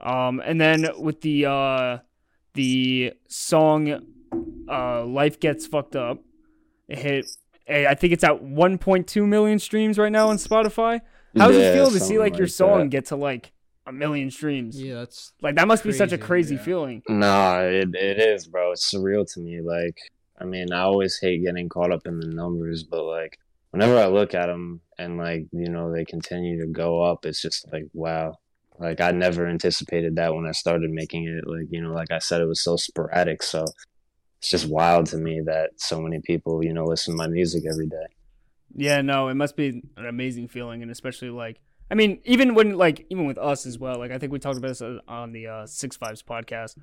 Um, 0.00 0.40
and 0.44 0.60
then 0.60 0.86
with 0.98 1.20
the 1.20 1.46
uh, 1.46 1.98
the 2.54 3.12
song, 3.28 4.06
uh, 4.70 5.04
"Life 5.04 5.40
Gets 5.40 5.66
Fucked 5.66 5.96
Up," 5.96 6.20
it 6.88 6.98
hit. 6.98 7.26
I 7.68 7.94
think 7.94 8.14
it's 8.14 8.24
at 8.24 8.42
1.2 8.42 9.28
million 9.28 9.58
streams 9.58 9.98
right 9.98 10.10
now 10.12 10.28
on 10.28 10.36
Spotify. 10.36 11.02
How 11.36 11.48
does 11.48 11.56
it 11.58 11.74
feel 11.74 11.86
to 11.86 11.92
see 11.92 11.98
something 11.98 12.18
like 12.18 12.36
your 12.38 12.46
like 12.46 12.52
song 12.52 12.78
that. 12.84 12.88
get 12.88 13.06
to 13.06 13.16
like 13.16 13.52
a 13.86 13.92
million 13.92 14.30
streams? 14.30 14.80
yeah, 14.80 14.94
that's 14.94 15.32
Like 15.42 15.56
that 15.56 15.68
must 15.68 15.84
be 15.84 15.92
such 15.92 16.12
a 16.12 16.18
Crazy, 16.18 16.26
crazy 16.26 16.54
yeah. 16.54 16.62
feeling. 16.62 17.02
Nah, 17.08 17.60
it 17.60 17.94
it 17.94 18.18
is, 18.18 18.46
bro. 18.46 18.72
It's 18.72 18.90
surreal 18.90 19.30
to 19.34 19.40
me. 19.40 19.60
Like, 19.60 19.98
I 20.40 20.44
mean, 20.44 20.72
I 20.72 20.80
always 20.80 21.18
hate 21.18 21.44
getting 21.44 21.68
caught 21.68 21.92
up 21.92 22.06
in 22.06 22.20
the 22.20 22.28
numbers, 22.28 22.84
but 22.84 23.04
like, 23.04 23.38
whenever 23.70 23.98
I 23.98 24.06
look 24.06 24.34
at 24.34 24.46
them 24.46 24.80
and 24.98 25.18
like, 25.18 25.46
you 25.52 25.68
know, 25.68 25.92
they 25.92 26.04
continue 26.04 26.60
to 26.60 26.66
go 26.66 27.02
up, 27.02 27.26
it's 27.26 27.42
just 27.42 27.70
like, 27.72 27.84
wow. 27.92 28.36
Like, 28.78 29.00
I 29.00 29.10
never 29.10 29.46
anticipated 29.46 30.16
that 30.16 30.34
when 30.34 30.46
I 30.46 30.52
started 30.52 30.90
making 30.90 31.26
it. 31.26 31.48
Like, 31.48 31.66
you 31.70 31.82
know, 31.82 31.92
like 31.92 32.12
I 32.12 32.18
said, 32.18 32.40
it 32.40 32.46
was 32.46 32.62
so 32.62 32.76
sporadic. 32.76 33.42
So 33.42 33.64
it's 34.38 34.48
just 34.48 34.68
wild 34.68 35.06
to 35.06 35.16
me 35.16 35.40
that 35.46 35.70
so 35.76 36.00
many 36.00 36.20
people, 36.20 36.64
you 36.64 36.72
know, 36.72 36.84
listen 36.84 37.14
to 37.14 37.18
my 37.18 37.26
music 37.26 37.64
every 37.68 37.88
day. 37.88 38.06
Yeah, 38.76 39.00
no, 39.00 39.28
it 39.28 39.34
must 39.34 39.56
be 39.56 39.82
an 39.96 40.06
amazing 40.06 40.46
feeling, 40.46 40.82
and 40.82 40.90
especially 40.90 41.30
like, 41.30 41.58
I 41.90 41.94
mean, 41.94 42.20
even 42.24 42.54
when 42.54 42.76
like, 42.76 43.06
even 43.10 43.26
with 43.26 43.38
us 43.38 43.66
as 43.66 43.78
well. 43.78 43.98
Like, 43.98 44.12
I 44.12 44.18
think 44.18 44.30
we 44.30 44.38
talked 44.38 44.58
about 44.58 44.68
this 44.68 44.82
on 45.08 45.32
the 45.32 45.46
uh, 45.48 45.66
Six 45.66 45.96
Fives 45.96 46.22
podcast. 46.22 46.76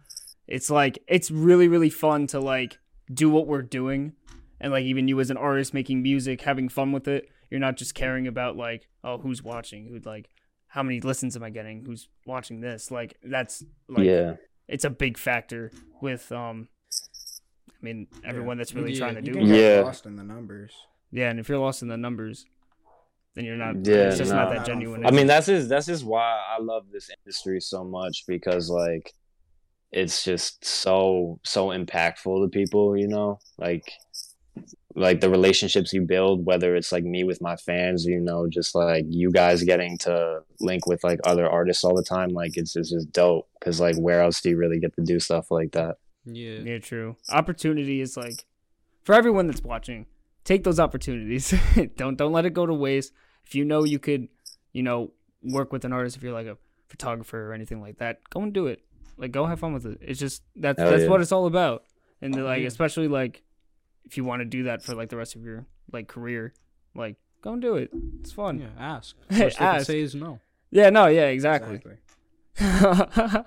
It's 0.47 0.69
like 0.69 0.99
it's 1.07 1.31
really 1.31 1.67
really 1.67 1.89
fun 1.89 2.27
to 2.27 2.39
like 2.39 2.77
do 3.13 3.29
what 3.29 3.47
we're 3.47 3.61
doing, 3.61 4.13
and 4.59 4.71
like 4.71 4.83
even 4.85 5.07
you 5.07 5.19
as 5.19 5.29
an 5.29 5.37
artist 5.37 5.73
making 5.73 6.01
music, 6.01 6.41
having 6.41 6.69
fun 6.69 6.91
with 6.91 7.07
it. 7.07 7.29
You're 7.49 7.59
not 7.59 7.77
just 7.77 7.93
caring 7.93 8.27
about 8.27 8.57
like, 8.57 8.87
oh, 9.03 9.19
who's 9.19 9.43
watching, 9.43 9.87
Who'd 9.87 10.05
like, 10.05 10.29
how 10.67 10.83
many 10.83 10.99
listens 10.99 11.35
am 11.35 11.43
I 11.43 11.51
getting, 11.51 11.85
who's 11.85 12.07
watching 12.25 12.59
this. 12.61 12.89
Like 12.91 13.17
that's 13.23 13.63
like, 13.87 14.05
yeah. 14.05 14.35
it's 14.67 14.83
a 14.85 14.89
big 14.89 15.17
factor 15.17 15.71
with 16.01 16.31
um. 16.31 16.67
I 17.69 17.85
mean, 17.85 18.07
everyone 18.23 18.57
that's 18.57 18.73
really 18.73 18.93
Yeah, 18.93 18.99
trying 18.99 19.15
to 19.15 19.21
do 19.21 19.31
You 19.31 19.37
it. 19.37 19.39
can 19.41 19.47
get 19.49 19.75
Yeah. 19.77 19.81
lost 19.81 20.05
in 20.07 20.15
the 20.15 20.23
numbers. 20.23 20.73
Yeah, 21.11 21.29
and 21.29 21.39
if 21.39 21.47
you're 21.47 21.59
lost 21.59 21.83
in 21.83 21.87
the 21.87 21.97
numbers, 21.97 22.45
then 23.35 23.45
you're 23.45 23.57
not. 23.57 23.85
Yeah, 23.85 24.07
it's 24.07 24.17
just 24.17 24.31
no. 24.31 24.37
not 24.37 24.53
that 24.55 24.65
genuine. 24.65 25.05
I 25.05 25.11
mean, 25.11 25.27
that's 25.27 25.45
just 25.45 25.69
that's 25.69 25.85
just 25.85 26.03
why 26.03 26.41
I 26.49 26.59
love 26.59 26.85
this 26.91 27.11
industry 27.11 27.61
so 27.61 27.83
much 27.83 28.23
because 28.27 28.69
like 28.71 29.13
it's 29.95 30.25
just 30.25 30.63
so 30.65 31.39
so 31.43 31.69
impactful 31.69 32.43
to 32.43 32.49
people, 32.49 32.97
you 32.97 33.07
know? 33.07 33.39
Like 33.57 33.93
like 34.93 35.21
the 35.21 35.29
relationships 35.29 35.93
you 35.93 36.01
build, 36.01 36.45
whether 36.45 36.75
it's 36.75 36.91
like 36.91 37.03
me 37.03 37.23
with 37.23 37.41
my 37.41 37.55
fans, 37.55 38.05
you 38.05 38.19
know, 38.19 38.47
just 38.47 38.75
like 38.75 39.05
you 39.07 39.31
guys 39.31 39.63
getting 39.63 39.97
to 39.99 40.41
link 40.59 40.85
with 40.85 41.03
like 41.03 41.19
other 41.25 41.49
artists 41.49 41.83
all 41.83 41.95
the 41.95 42.03
time, 42.03 42.29
like 42.29 42.55
it's, 42.55 42.75
it's 42.75 42.91
just 42.91 43.11
dope. 43.11 43.47
Cause 43.61 43.79
like 43.79 43.95
where 43.97 44.21
else 44.21 44.41
do 44.41 44.49
you 44.49 44.57
really 44.57 44.79
get 44.79 44.93
to 44.95 45.01
do 45.01 45.19
stuff 45.19 45.49
like 45.49 45.71
that? 45.71 45.97
yeah. 46.25 46.59
yeah, 46.59 46.79
true. 46.79 47.15
Opportunity 47.29 48.01
is 48.01 48.17
like 48.17 48.45
for 49.03 49.15
everyone 49.15 49.47
that's 49.47 49.63
watching. 49.63 50.07
Take 50.43 50.63
those 50.63 50.79
opportunities. 50.79 51.53
don't 51.95 52.17
don't 52.17 52.33
let 52.33 52.45
it 52.45 52.53
go 52.53 52.65
to 52.65 52.73
waste. 52.73 53.13
If 53.45 53.55
you 53.55 53.63
know 53.63 53.83
you 53.83 53.99
could, 53.99 54.27
you 54.73 54.83
know, 54.83 55.11
work 55.41 55.71
with 55.71 55.85
an 55.85 55.93
artist, 55.93 56.17
if 56.17 56.23
you're 56.23 56.33
like 56.33 56.47
a 56.47 56.57
photographer 56.89 57.49
or 57.49 57.53
anything 57.53 57.81
like 57.81 57.97
that, 57.97 58.29
go 58.29 58.41
and 58.41 58.53
do 58.53 58.67
it. 58.67 58.81
Like 59.17 59.31
go 59.31 59.45
have 59.45 59.59
fun 59.59 59.73
with 59.73 59.85
it. 59.85 59.99
It's 60.01 60.19
just 60.19 60.43
that's 60.55 60.79
Hell 60.79 60.89
that's 60.91 61.03
yeah. 61.03 61.09
what 61.09 61.21
it's 61.21 61.31
all 61.31 61.45
about. 61.45 61.83
And 62.21 62.33
then, 62.33 62.43
like 62.43 62.61
Yeah. 62.61 62.67
especially 62.67 63.07
like 63.07 63.43
if 64.05 64.17
you 64.17 64.23
want 64.23 64.41
to 64.41 64.45
do 64.45 64.63
that 64.63 64.83
for 64.83 64.93
like 64.95 65.09
the 65.09 65.17
rest 65.17 65.35
of 65.35 65.43
your 65.43 65.65
like 65.91 66.07
career, 66.07 66.53
like 66.93 67.17
go 67.41 67.53
and 67.53 67.61
do 67.61 67.75
it. 67.75 67.91
It's 68.19 68.31
fun. 68.31 68.59
Yeah, 68.59 68.67
ask. 68.77 69.15
Worst 69.29 69.39
they 69.39 69.49
can 69.51 69.75
Ask. 69.75 69.87
say 69.87 69.99
is 70.01 70.15
no. 70.15 70.39
Yeah, 70.71 70.89
no, 70.89 71.07
yeah, 71.07 71.27
exactly. 71.27 71.75
Exactly. 71.75 71.97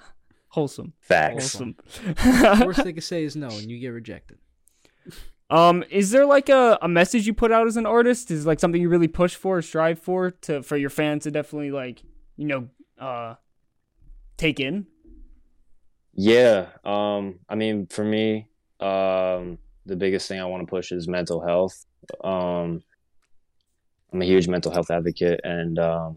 Wholesome. 0.48 0.94
Facts. 1.00 1.58
Wholesome. 1.58 1.76
Worst 2.66 2.84
they 2.84 2.92
can 2.92 3.02
say 3.02 3.24
is 3.24 3.36
no, 3.36 3.48
and 3.48 3.70
you 3.70 3.78
get 3.78 3.88
rejected. 3.88 4.38
Um, 5.50 5.82
is 5.90 6.10
there 6.10 6.26
like 6.26 6.48
a, 6.48 6.78
a 6.82 6.88
message 6.88 7.26
you 7.26 7.32
put 7.34 7.52
out 7.52 7.66
as 7.66 7.76
an 7.76 7.86
artist? 7.86 8.30
Is 8.30 8.46
like 8.46 8.60
something 8.60 8.80
you 8.80 8.88
really 8.88 9.08
push 9.08 9.34
for, 9.34 9.58
or 9.58 9.62
strive 9.62 9.98
for, 9.98 10.30
to 10.42 10.62
for 10.62 10.76
your 10.76 10.90
fans 10.90 11.24
to 11.24 11.30
definitely 11.30 11.70
like 11.70 12.02
you 12.36 12.46
know 12.46 12.68
uh 12.98 13.34
take 14.36 14.60
in? 14.60 14.86
Yeah. 16.20 16.70
Um, 16.84 17.38
I 17.48 17.54
mean, 17.54 17.86
for 17.86 18.04
me, 18.04 18.48
um, 18.80 19.56
the 19.86 19.94
biggest 19.94 20.26
thing 20.26 20.40
I 20.40 20.46
want 20.46 20.66
to 20.66 20.70
push 20.70 20.90
is 20.90 21.06
mental 21.06 21.40
health. 21.46 21.86
Um, 22.24 22.82
I'm 24.12 24.22
a 24.22 24.24
huge 24.24 24.48
mental 24.48 24.72
health 24.72 24.90
advocate, 24.90 25.40
and 25.44 25.78
um, 25.78 26.16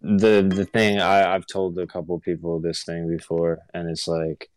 the 0.00 0.48
the 0.48 0.64
thing 0.64 1.00
I, 1.00 1.34
I've 1.34 1.46
told 1.48 1.76
a 1.76 1.88
couple 1.88 2.14
of 2.14 2.22
people 2.22 2.60
this 2.60 2.84
thing 2.84 3.08
before, 3.08 3.58
and 3.74 3.90
it's 3.90 4.06
like, 4.06 4.48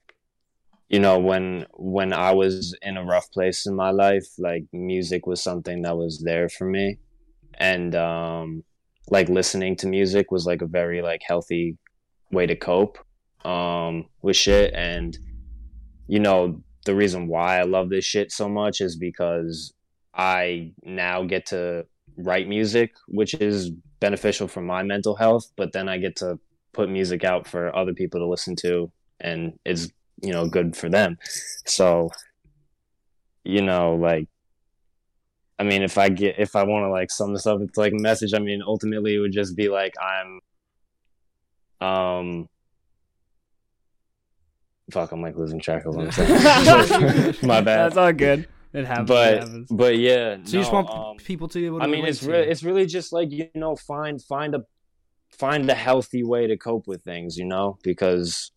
you 0.87 0.99
know, 0.99 1.17
when 1.17 1.65
when 1.73 2.13
I 2.13 2.31
was 2.31 2.77
in 2.83 2.97
a 2.97 3.03
rough 3.03 3.31
place 3.31 3.65
in 3.65 3.75
my 3.75 3.89
life, 3.89 4.27
like 4.37 4.65
music 4.71 5.25
was 5.25 5.41
something 5.41 5.81
that 5.81 5.97
was 5.97 6.21
there 6.23 6.47
for 6.47 6.65
me, 6.65 6.99
and 7.55 7.95
um, 7.95 8.63
like 9.09 9.29
listening 9.29 9.77
to 9.77 9.87
music 9.87 10.29
was 10.29 10.45
like 10.45 10.61
a 10.61 10.67
very 10.67 11.01
like 11.01 11.23
healthy 11.25 11.75
way 12.31 12.45
to 12.45 12.55
cope 12.55 12.99
um 13.45 14.05
with 14.21 14.35
shit. 14.35 14.73
And 14.73 15.17
you 16.07 16.19
know 16.19 16.61
the 16.85 16.95
reason 16.95 17.27
why 17.27 17.59
I 17.59 17.63
love 17.63 17.89
this 17.89 18.05
shit 18.05 18.31
so 18.31 18.49
much 18.49 18.81
is 18.81 18.95
because 18.95 19.73
I 20.13 20.73
now 20.83 21.23
get 21.23 21.45
to 21.47 21.85
write 22.17 22.47
music 22.47 22.93
which 23.07 23.33
is 23.35 23.69
beneficial 23.99 24.47
for 24.47 24.61
my 24.61 24.83
mental 24.83 25.15
health 25.15 25.49
but 25.55 25.71
then 25.71 25.87
I 25.87 25.97
get 25.97 26.17
to 26.17 26.37
put 26.73 26.89
music 26.89 27.23
out 27.23 27.47
for 27.47 27.73
other 27.75 27.93
people 27.93 28.19
to 28.19 28.27
listen 28.27 28.55
to 28.57 28.91
and 29.19 29.57
it's 29.65 29.87
you 30.21 30.31
know 30.31 30.47
good 30.47 30.75
for 30.75 30.89
them. 30.89 31.17
So 31.65 32.09
you 33.43 33.61
know 33.61 33.95
like 33.95 34.27
I 35.57 35.63
mean 35.63 35.81
if 35.81 35.97
I 35.97 36.09
get 36.09 36.39
if 36.39 36.55
I 36.55 36.63
want 36.63 36.83
to 36.83 36.89
like 36.89 37.11
sum 37.11 37.33
this 37.33 37.47
up 37.47 37.61
it's 37.61 37.77
like 37.77 37.93
message. 37.93 38.33
I 38.33 38.39
mean 38.39 38.61
ultimately 38.65 39.15
it 39.15 39.19
would 39.19 39.33
just 39.33 39.55
be 39.55 39.69
like 39.69 39.93
I'm 40.01 40.39
um 41.87 42.49
fuck 44.91 45.11
i'm 45.11 45.21
like 45.21 45.35
losing 45.35 45.59
track 45.59 45.85
of 45.85 45.95
what 45.95 46.05
i'm 46.05 46.11
saying. 46.11 47.35
My 47.43 47.61
bad. 47.61 47.85
That's 47.85 47.97
all 47.97 48.13
good. 48.13 48.47
It 48.73 48.85
happens. 48.85 49.09
it 49.09 49.13
but 49.13 49.39
happens. 49.39 49.67
but 49.69 49.97
yeah 49.97 50.37
So 50.43 50.57
you 50.57 50.61
just 50.61 50.71
want 50.71 50.89
um, 50.89 51.17
people 51.17 51.47
to 51.49 51.59
be 51.59 51.65
able 51.65 51.79
to 51.79 51.83
i 51.83 51.87
mean 51.87 52.05
it's 52.05 52.19
to 52.19 52.29
really 52.29 52.47
it's 52.47 52.63
really 52.63 52.85
just 52.85 53.11
like 53.11 53.31
you 53.31 53.49
know 53.55 53.75
find 53.75 54.21
find 54.21 54.55
a 54.55 54.63
find 55.29 55.69
a 55.69 55.73
healthy 55.73 56.23
way 56.23 56.47
to 56.47 56.57
cope 56.57 56.87
with 56.87 57.03
things 57.03 57.37
you 57.37 57.45
know? 57.45 57.77
Because 57.83 58.51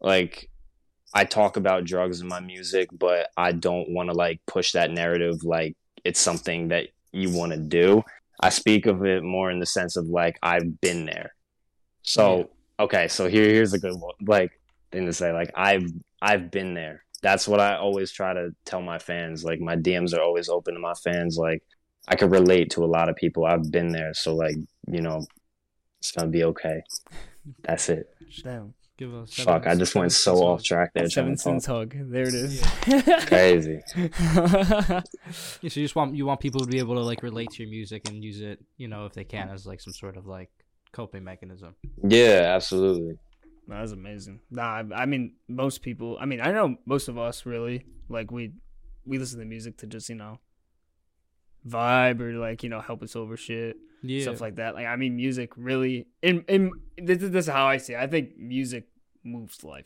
like 0.00 0.48
i 1.14 1.24
talk 1.24 1.56
about 1.56 1.84
drugs 1.84 2.20
in 2.20 2.28
my 2.28 2.40
music 2.40 2.88
but 2.92 3.28
i 3.36 3.52
don't 3.52 3.90
want 3.90 4.08
to 4.08 4.14
like 4.14 4.40
push 4.46 4.72
that 4.72 4.90
narrative 4.90 5.44
like 5.44 5.76
it's 6.04 6.18
something 6.20 6.68
that 6.68 6.88
you 7.12 7.30
want 7.30 7.52
to 7.52 7.58
do. 7.58 8.02
I 8.40 8.48
speak 8.48 8.86
of 8.86 9.04
it 9.04 9.22
more 9.22 9.50
in 9.50 9.60
the 9.60 9.66
sense 9.66 9.96
of 9.96 10.06
like 10.06 10.38
i've 10.42 10.80
been 10.80 11.06
there. 11.06 11.34
So 12.02 12.50
okay 12.80 13.06
so 13.08 13.28
here 13.28 13.44
here's 13.44 13.72
a 13.72 13.78
good 13.78 13.94
one. 13.94 14.14
Like 14.26 14.58
thing 14.92 15.06
to 15.06 15.12
say 15.12 15.32
like 15.32 15.50
i've 15.54 15.90
i've 16.20 16.50
been 16.50 16.74
there. 16.74 17.04
That's 17.22 17.46
what 17.46 17.60
i 17.60 17.76
always 17.76 18.10
try 18.12 18.32
to 18.32 18.50
tell 18.64 18.82
my 18.82 18.98
fans 18.98 19.44
like 19.44 19.60
my 19.60 19.76
dms 19.76 20.12
are 20.16 20.22
always 20.22 20.48
open 20.48 20.74
to 20.74 20.80
my 20.80 20.94
fans 20.94 21.36
like 21.38 21.62
i 22.08 22.16
could 22.16 22.30
relate 22.30 22.70
to 22.70 22.84
a 22.84 22.86
lot 22.86 23.08
of 23.08 23.16
people. 23.16 23.44
I've 23.44 23.70
been 23.70 23.88
there 23.88 24.12
so 24.14 24.34
like 24.34 24.56
you 24.86 25.00
know 25.00 25.24
it's 26.00 26.10
gonna 26.12 26.28
be 26.28 26.44
okay. 26.44 26.82
That's 27.62 27.88
it. 27.88 28.08
Damn. 28.42 28.74
Give 28.98 29.14
us 29.14 29.34
fuck 29.34 29.66
i 29.66 29.74
just 29.74 29.94
went 29.94 30.12
so 30.12 30.36
off 30.44 30.62
track 30.62 30.90
there 30.94 31.08
Seven 31.08 31.36
trying 31.36 31.36
to 31.36 31.42
Sins 31.42 31.66
hug. 31.66 31.94
There 31.96 32.28
it 32.28 32.34
is. 32.34 32.62
crazy. 33.26 33.80
Yeah, 33.96 35.00
so 35.00 35.60
you 35.60 35.70
just 35.70 35.96
want 35.96 36.14
you 36.14 36.26
want 36.26 36.40
people 36.40 36.60
to 36.60 36.66
be 36.66 36.78
able 36.78 36.94
to 36.96 37.00
like 37.00 37.22
relate 37.22 37.50
to 37.52 37.62
your 37.62 37.70
music 37.70 38.08
and 38.08 38.22
use 38.22 38.40
it, 38.40 38.60
you 38.76 38.88
know, 38.88 39.06
if 39.06 39.12
they 39.14 39.24
can, 39.24 39.48
as 39.48 39.66
like 39.66 39.80
some 39.80 39.92
sort 39.92 40.16
of 40.16 40.26
like 40.26 40.50
coping 40.92 41.24
mechanism. 41.24 41.74
yeah 42.02 42.52
absolutely. 42.54 43.14
No, 43.14 43.18
That's 43.68 43.92
amazing. 43.92 44.40
Nah, 44.50 44.82
I, 44.82 45.02
I 45.02 45.06
mean, 45.06 45.34
most 45.48 45.82
people. 45.82 46.18
I 46.20 46.26
mean, 46.26 46.40
I 46.40 46.50
know 46.52 46.76
most 46.84 47.08
of 47.08 47.16
us 47.18 47.46
really 47.46 47.86
like 48.08 48.30
we 48.30 48.52
we 49.06 49.18
listen 49.18 49.38
to 49.38 49.44
music 49.44 49.76
to 49.78 49.86
just 49.86 50.08
you 50.08 50.14
know 50.16 50.38
vibe 51.66 52.20
or 52.20 52.32
like 52.34 52.62
you 52.62 52.68
know 52.68 52.80
help 52.80 53.02
us 53.02 53.14
over 53.14 53.36
shit 53.36 53.76
Yeah, 54.02 54.22
stuff 54.22 54.40
like 54.40 54.56
that. 54.56 54.74
Like 54.74 54.86
I 54.86 54.96
mean, 54.96 55.16
music 55.16 55.52
really 55.56 56.06
And 56.22 56.44
in 56.48 56.70
this, 56.98 57.22
is- 57.22 57.30
this 57.30 57.46
is 57.46 57.52
how 57.52 57.66
I 57.66 57.76
see. 57.76 57.94
it. 57.94 58.00
I 58.00 58.06
think 58.06 58.36
music 58.36 58.88
moves 59.24 59.62
life, 59.62 59.84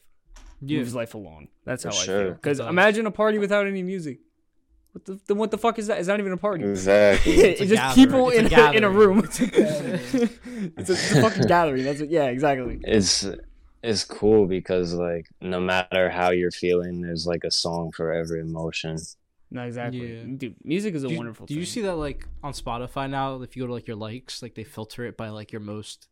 yeah. 0.62 0.78
moves 0.78 0.94
life 0.94 1.14
along. 1.14 1.48
That's 1.64 1.82
For 1.82 1.90
how 1.90 1.94
I 1.96 2.04
sure. 2.04 2.24
feel. 2.24 2.34
Because 2.34 2.60
imagine 2.60 3.06
a 3.06 3.10
party 3.10 3.38
without 3.38 3.66
any 3.66 3.82
music. 3.82 4.20
What 4.92 5.04
the 5.04 5.20
then 5.26 5.36
what 5.36 5.50
the 5.50 5.58
fuck 5.58 5.78
is 5.78 5.88
that? 5.88 5.98
It's 5.98 6.08
not 6.08 6.18
even 6.20 6.32
a 6.32 6.38
party. 6.38 6.64
exactly 6.64 7.32
it's, 7.34 7.60
a 7.60 7.66
just 7.66 7.74
gathering. 7.82 8.06
people 8.06 8.30
It's 8.30 8.38
in 8.52 8.58
a, 8.58 8.72
in 8.72 8.84
a 8.84 8.90
room. 8.90 9.18
it's, 9.24 9.40
a, 9.40 10.24
it's 10.78 11.12
a 11.12 11.20
fucking 11.20 11.42
gathering. 11.46 11.84
That's 11.84 12.00
what, 12.00 12.08
yeah, 12.10 12.24
exactly. 12.28 12.80
it's 12.82 13.26
it's 13.86 14.04
cool 14.04 14.46
because 14.46 14.92
like 14.94 15.26
no 15.40 15.60
matter 15.60 16.10
how 16.10 16.30
you're 16.30 16.50
feeling 16.50 17.00
there's 17.02 17.26
like 17.26 17.44
a 17.44 17.50
song 17.50 17.92
for 17.92 18.12
every 18.12 18.40
emotion 18.40 18.96
No, 19.50 19.62
exactly. 19.62 20.16
Yeah. 20.16 20.24
Dude, 20.36 20.56
music 20.64 20.94
is 20.94 21.04
a 21.04 21.08
do 21.08 21.16
wonderful 21.16 21.46
Do 21.46 21.54
thing. 21.54 21.60
you 21.60 21.66
see 21.66 21.82
that 21.82 21.96
like 21.96 22.26
on 22.42 22.52
Spotify 22.52 23.08
now? 23.08 23.42
If 23.42 23.56
you 23.56 23.62
go 23.62 23.66
to 23.68 23.72
like 23.72 23.86
your 23.86 23.96
likes, 23.96 24.42
like 24.42 24.54
they 24.54 24.64
filter 24.64 25.04
it 25.06 25.16
by 25.16 25.28
like 25.30 25.52
your 25.52 25.60
most 25.60 26.08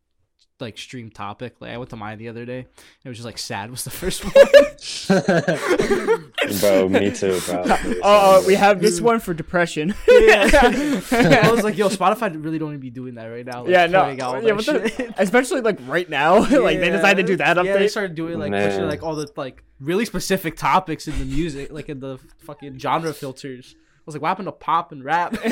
like 0.65 0.79
stream 0.79 1.11
topic. 1.11 1.57
Like 1.61 1.73
I 1.73 1.79
went 1.79 1.91
to 1.91 1.97
mine 1.97 2.19
the 2.19 2.29
other 2.29 2.45
day. 2.45 2.59
And 2.61 2.67
it 3.05 3.09
was 3.09 3.19
just 3.19 3.27
like 3.27 3.39
sad 3.39 3.71
was 3.71 3.85
the 3.85 3.91
first 3.91 4.25
one. 4.35 4.35
bro 6.61 6.89
me 6.89 7.11
too 7.11 7.41
bro 7.47 7.65
Oh, 8.03 8.43
uh, 8.43 8.47
we 8.47 8.55
have 8.55 8.81
this 8.81 9.01
one 9.01 9.21
for 9.21 9.35
depression. 9.35 9.95
I 10.09 11.51
was 11.53 11.65
like, 11.65 11.77
yo, 11.77 11.89
Spotify 11.89 12.43
really 12.43 12.59
don't 12.59 12.71
even 12.71 12.81
be 12.81 12.91
doing 12.91 13.15
that 13.15 13.27
right 13.27 13.47
now. 13.47 13.63
Like, 13.63 13.71
yeah, 13.71 13.87
no, 13.87 14.05
putting 14.05 14.21
out 14.21 14.37
all 14.37 14.43
yeah, 14.43 14.55
that 14.55 14.97
the- 14.97 15.15
especially 15.19 15.61
like 15.61 15.79
right 15.87 16.09
now, 16.09 16.39
like 16.41 16.81
they 16.81 16.91
decided 16.91 17.27
to 17.27 17.33
do 17.33 17.37
that 17.37 17.57
update. 17.57 17.67
Yeah, 17.67 17.79
they 17.79 17.89
started 17.89 18.15
doing 18.15 18.39
like 18.39 18.53
pushing 18.53 18.87
like 18.87 19.03
all 19.03 19.15
the 19.15 19.31
like 19.37 19.63
really 19.81 20.05
specific 20.05 20.57
topics 20.57 21.09
in 21.09 21.19
the 21.19 21.25
music, 21.25 21.73
like 21.73 21.89
in 21.89 22.01
the 22.01 22.19
fucking 22.39 22.79
genre 22.79 23.13
filters. 23.13 23.75
I 24.07 24.07
was 24.07 24.15
like, 24.17 24.23
what 24.23 24.29
happened 24.29 24.49
to 24.49 24.53
pop 24.53 24.93
and 24.93 25.03
rap? 25.03 25.35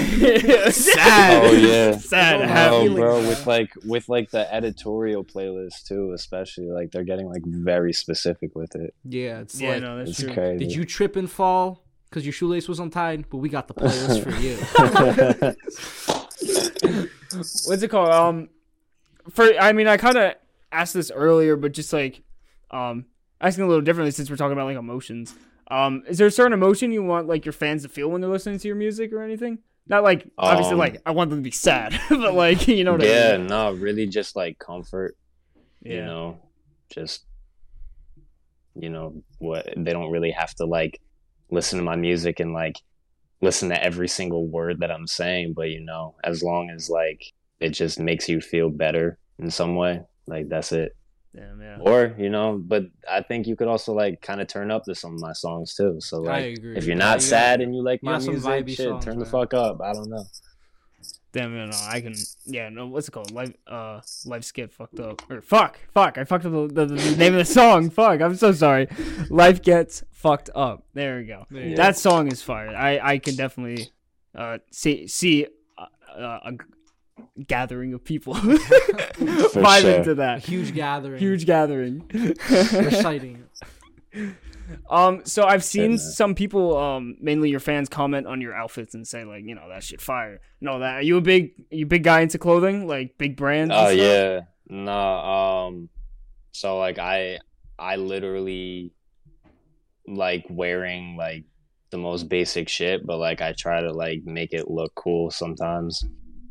Sad. 0.70 1.42
oh 1.44 1.52
yeah 1.52 1.92
Sad. 1.98 2.42
Oh, 2.70 2.86
to 2.86 2.92
oh 2.92 2.94
bro 2.94 3.18
with 3.20 3.46
like 3.46 3.70
with 3.86 4.08
like 4.10 4.30
the 4.30 4.52
editorial 4.54 5.24
playlist 5.24 5.86
too 5.86 6.12
especially 6.12 6.68
like 6.70 6.90
they're 6.90 7.02
getting 7.04 7.28
like 7.28 7.42
very 7.46 7.94
specific 7.94 8.54
with 8.54 8.74
it 8.76 8.94
yeah, 9.04 9.40
it's 9.40 9.58
Yeah, 9.60 9.70
like, 9.70 9.82
no, 9.82 9.96
that's 9.98 10.10
it's 10.10 10.20
true. 10.20 10.34
crazy 10.34 10.58
did 10.66 10.74
you 10.74 10.84
trip 10.84 11.16
and 11.16 11.30
fall 11.30 11.82
because 12.10 12.26
your 12.26 12.32
shoelace 12.34 12.68
was 12.68 12.78
untied? 12.78 13.24
But 13.30 13.38
we 13.38 13.48
got 13.48 13.68
the 13.68 13.74
playlist 13.74 14.22
for 14.22 14.36
you. 14.38 14.58
What's 17.66 17.82
it 17.82 17.88
called? 17.88 18.10
Um, 18.10 18.48
for 19.30 19.44
I 19.58 19.72
mean, 19.72 19.86
I 19.88 19.96
kind 19.96 20.18
of 20.18 20.34
asked 20.70 20.92
this 20.94 21.10
earlier, 21.10 21.56
but 21.56 21.72
just 21.72 21.90
like, 21.92 22.22
um, 22.70 23.06
asking 23.40 23.64
a 23.64 23.66
little 23.66 23.82
differently 23.82 24.10
since 24.10 24.28
we're 24.28 24.36
talking 24.36 24.52
about 24.52 24.66
like 24.66 24.76
emotions. 24.76 25.34
Um, 25.72 26.02
is 26.06 26.18
there 26.18 26.26
a 26.26 26.30
certain 26.30 26.52
emotion 26.52 26.92
you 26.92 27.02
want 27.02 27.28
like 27.28 27.44
your 27.46 27.52
fans 27.52 27.82
to 27.82 27.88
feel 27.88 28.08
when 28.08 28.20
they're 28.20 28.30
listening 28.30 28.58
to 28.58 28.68
your 28.68 28.76
music 28.76 29.12
or 29.12 29.22
anything? 29.22 29.58
Not 29.88 30.02
like 30.02 30.28
obviously 30.38 30.74
Um, 30.74 30.78
like 30.78 31.00
I 31.06 31.10
want 31.12 31.30
them 31.30 31.38
to 31.38 31.42
be 31.42 31.50
sad, 31.50 31.98
but 32.10 32.34
like 32.34 32.68
you 32.68 32.84
know 32.84 32.92
what 32.92 33.02
yeah 33.02 33.32
I 33.34 33.38
mean? 33.38 33.42
Yeah, 33.42 33.46
no 33.48 33.72
really 33.72 34.06
just 34.06 34.36
like 34.36 34.58
comfort 34.58 35.16
Yeah. 35.82 35.94
you 35.94 36.00
know 36.02 36.38
just 36.94 37.24
you 38.74 38.88
know 38.90 39.22
what 39.38 39.66
they 39.76 39.92
don't 39.92 40.10
really 40.10 40.30
have 40.30 40.54
to 40.56 40.64
like 40.66 41.00
listen 41.50 41.78
to 41.78 41.84
my 41.84 41.96
music 41.96 42.40
and 42.40 42.52
like 42.52 42.76
listen 43.40 43.68
to 43.70 43.82
every 43.84 44.08
single 44.08 44.46
word 44.46 44.80
that 44.80 44.90
i'm 44.90 45.06
saying 45.06 45.52
but 45.54 45.68
you 45.68 45.80
know 45.80 46.14
as 46.24 46.42
long 46.42 46.70
as 46.70 46.88
like 46.88 47.20
it 47.60 47.70
just 47.70 47.98
makes 47.98 48.28
you 48.28 48.40
feel 48.40 48.70
better 48.70 49.18
in 49.38 49.50
some 49.50 49.74
way 49.74 50.00
like 50.26 50.48
that's 50.48 50.72
it 50.72 50.96
Damn, 51.34 51.62
yeah. 51.62 51.78
or 51.80 52.14
you 52.18 52.28
know 52.28 52.60
but 52.62 52.84
i 53.10 53.22
think 53.22 53.46
you 53.46 53.56
could 53.56 53.66
also 53.68 53.94
like 53.94 54.20
kind 54.20 54.40
of 54.42 54.48
turn 54.48 54.70
up 54.70 54.84
to 54.84 54.94
some 54.94 55.14
of 55.14 55.20
my 55.20 55.32
songs 55.32 55.74
too 55.74 55.98
so 55.98 56.26
I 56.26 56.40
like 56.40 56.58
agree. 56.58 56.76
if 56.76 56.84
you're 56.84 56.94
not 56.94 57.20
you 57.20 57.26
sad 57.26 57.60
got- 57.60 57.64
and 57.64 57.74
you 57.74 57.82
like 57.82 58.02
you 58.02 58.06
my 58.06 58.12
got 58.12 58.22
some 58.22 58.34
music 58.34 58.50
vibey 58.50 58.68
shit 58.76 58.88
songs, 58.88 59.04
turn 59.04 59.18
the 59.18 59.24
fuck 59.24 59.54
up 59.54 59.80
i 59.80 59.92
don't 59.94 60.10
know 60.10 60.24
Damn, 61.32 61.56
no, 61.56 61.64
no, 61.64 61.76
I 61.88 62.02
can. 62.02 62.12
Yeah, 62.44 62.68
no, 62.68 62.86
what's 62.88 63.08
it 63.08 63.12
called? 63.12 63.30
Life, 63.30 63.54
uh, 63.66 64.02
life's 64.26 64.52
get 64.52 64.70
fucked 64.70 65.00
up. 65.00 65.22
Or 65.30 65.40
fuck, 65.40 65.78
fuck, 65.94 66.18
I 66.18 66.24
fucked 66.24 66.44
up 66.44 66.52
the, 66.52 66.66
the, 66.84 66.94
the 66.94 67.16
name 67.16 67.32
of 67.32 67.38
the 67.38 67.44
song. 67.46 67.88
Fuck, 67.88 68.20
I'm 68.20 68.36
so 68.36 68.52
sorry. 68.52 68.86
Life 69.30 69.62
gets 69.62 70.04
fucked 70.10 70.50
up. 70.54 70.84
There 70.92 71.16
we 71.16 71.24
go. 71.24 71.46
There 71.50 71.68
you 71.68 71.76
That 71.76 71.96
song 71.96 72.30
is 72.30 72.42
fire. 72.42 72.68
I, 72.76 73.00
I 73.02 73.16
can 73.16 73.34
definitely, 73.34 73.88
uh, 74.34 74.58
see 74.72 75.06
see 75.06 75.46
uh, 75.78 75.86
uh, 76.14 76.40
a 76.44 76.52
g- 76.52 76.58
gathering 77.46 77.94
of 77.94 78.04
people 78.04 78.34
vibe 78.34 79.80
sure. 79.80 79.90
into 79.90 80.14
that. 80.16 80.44
huge 80.44 80.74
gathering, 80.74 81.18
Huge 81.18 81.46
gathering. 81.46 82.08
reciting. 82.12 83.44
Um, 84.88 85.22
so 85.24 85.44
I've 85.44 85.64
seen 85.64 85.98
some 85.98 86.34
people, 86.34 86.76
um, 86.76 87.16
mainly 87.20 87.50
your 87.50 87.60
fans, 87.60 87.88
comment 87.88 88.26
on 88.26 88.40
your 88.40 88.54
outfits 88.54 88.94
and 88.94 89.06
say 89.06 89.24
like, 89.24 89.44
you 89.44 89.54
know, 89.54 89.68
that 89.68 89.82
shit 89.82 90.00
fire. 90.00 90.40
No, 90.60 90.78
that 90.78 90.96
are 90.96 91.02
you 91.02 91.16
a 91.16 91.20
big, 91.20 91.52
you 91.70 91.86
big 91.86 92.04
guy 92.04 92.20
into 92.20 92.38
clothing, 92.38 92.86
like 92.86 93.18
big 93.18 93.36
brands? 93.36 93.72
Oh 93.74 93.86
stuff? 93.86 93.96
yeah, 93.96 94.40
no. 94.68 94.92
Um, 94.92 95.88
so 96.52 96.78
like 96.78 96.98
I, 96.98 97.38
I 97.78 97.96
literally 97.96 98.92
like 100.06 100.44
wearing 100.48 101.16
like 101.16 101.44
the 101.90 101.98
most 101.98 102.28
basic 102.28 102.68
shit, 102.68 103.06
but 103.06 103.18
like 103.18 103.40
I 103.40 103.54
try 103.56 103.80
to 103.80 103.92
like 103.92 104.22
make 104.24 104.52
it 104.52 104.70
look 104.70 104.94
cool 104.94 105.30
sometimes. 105.30 106.04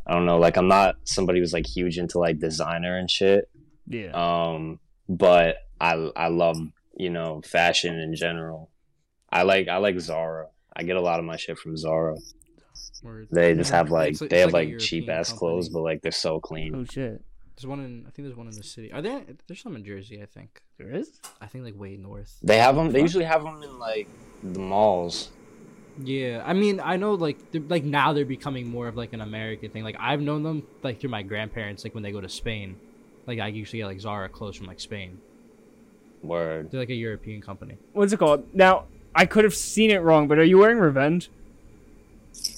I 0.05 0.13
don't 0.13 0.25
know, 0.25 0.37
like 0.39 0.57
I'm 0.57 0.67
not 0.67 0.95
somebody 1.03 1.39
who's 1.39 1.53
like 1.53 1.67
huge 1.67 1.97
into 1.97 2.19
like 2.19 2.39
designer 2.39 2.97
and 2.97 3.09
shit. 3.09 3.49
Yeah. 3.87 4.11
Um, 4.13 4.79
but 5.09 5.57
I 5.79 5.93
I 6.15 6.27
love 6.29 6.57
you 6.97 7.09
know 7.09 7.41
fashion 7.43 7.99
in 7.99 8.15
general. 8.15 8.69
I 9.31 9.43
like 9.43 9.67
I 9.67 9.77
like 9.77 9.99
Zara. 9.99 10.47
I 10.75 10.83
get 10.83 10.95
a 10.95 11.01
lot 11.01 11.19
of 11.19 11.25
my 11.25 11.35
shit 11.37 11.57
from 11.59 11.75
Zara. 11.77 12.15
Word. 13.03 13.27
They 13.31 13.55
just 13.55 13.71
Yeah, 13.71 13.77
have 13.77 13.91
like 13.91 14.11
it's 14.11 14.19
they 14.19 14.25
it's 14.27 14.35
have 14.41 14.49
a 14.49 14.53
like 14.53 14.79
cheap 14.79 15.09
ass 15.09 15.29
company. 15.29 15.39
clothes, 15.39 15.69
but 15.69 15.81
like 15.81 16.01
they're 16.01 16.11
so 16.11 16.39
clean. 16.39 16.75
oh 16.75 16.83
shit. 16.85 17.23
There's 17.55 17.67
one 17.67 17.79
in. 17.79 18.05
I 18.07 18.11
think 18.11 18.27
there's 18.27 18.37
one 18.37 18.47
in 18.47 18.55
the 18.55 18.63
city. 18.63 18.91
Are 18.91 19.01
there? 19.01 19.21
There's 19.47 19.61
some 19.61 19.75
in 19.75 19.83
Jersey. 19.85 20.21
I 20.21 20.25
think. 20.25 20.61
There 20.77 20.89
is. 20.89 21.19
I 21.39 21.47
think 21.47 21.63
like 21.63 21.77
way 21.79 21.95
north. 21.97 22.37
They 22.41 22.57
have 22.57 22.75
them. 22.75 22.91
They 22.91 23.01
usually 23.01 23.25
have 23.25 23.43
them 23.43 23.61
in 23.61 23.77
like 23.79 24.07
the 24.43 24.59
malls. 24.59 25.29
Yeah, 26.03 26.43
I 26.45 26.53
mean, 26.53 26.79
I 26.83 26.97
know 26.97 27.13
like 27.13 27.37
like 27.67 27.83
now 27.83 28.13
they're 28.13 28.25
becoming 28.25 28.67
more 28.67 28.87
of 28.87 28.95
like 28.95 29.13
an 29.13 29.21
American 29.21 29.71
thing. 29.71 29.83
Like 29.83 29.97
I've 29.99 30.21
known 30.21 30.43
them 30.43 30.63
like 30.83 30.99
through 30.99 31.09
my 31.09 31.23
grandparents. 31.23 31.83
Like 31.83 31.93
when 31.93 32.03
they 32.03 32.11
go 32.11 32.21
to 32.21 32.29
Spain, 32.29 32.77
like 33.27 33.39
I 33.39 33.47
usually 33.47 33.79
get 33.79 33.87
like 33.87 33.99
Zara 33.99 34.29
clothes 34.29 34.55
from 34.55 34.67
like 34.67 34.79
Spain. 34.79 35.19
Word. 36.23 36.71
They're 36.71 36.79
like 36.79 36.89
a 36.89 36.95
European 36.95 37.41
company. 37.41 37.77
What's 37.93 38.13
it 38.13 38.17
called? 38.17 38.45
Now 38.53 38.85
I 39.15 39.25
could 39.25 39.43
have 39.43 39.55
seen 39.55 39.91
it 39.91 40.01
wrong, 40.01 40.27
but 40.27 40.37
are 40.39 40.43
you 40.43 40.57
wearing 40.57 40.79
Revenge? 40.79 41.29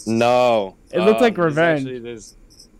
No, 0.06 0.76
It 0.92 1.00
looked 1.00 1.22
like 1.22 1.36
there's 1.36 1.56
Revenge. 1.56 1.88
actually 1.88 2.20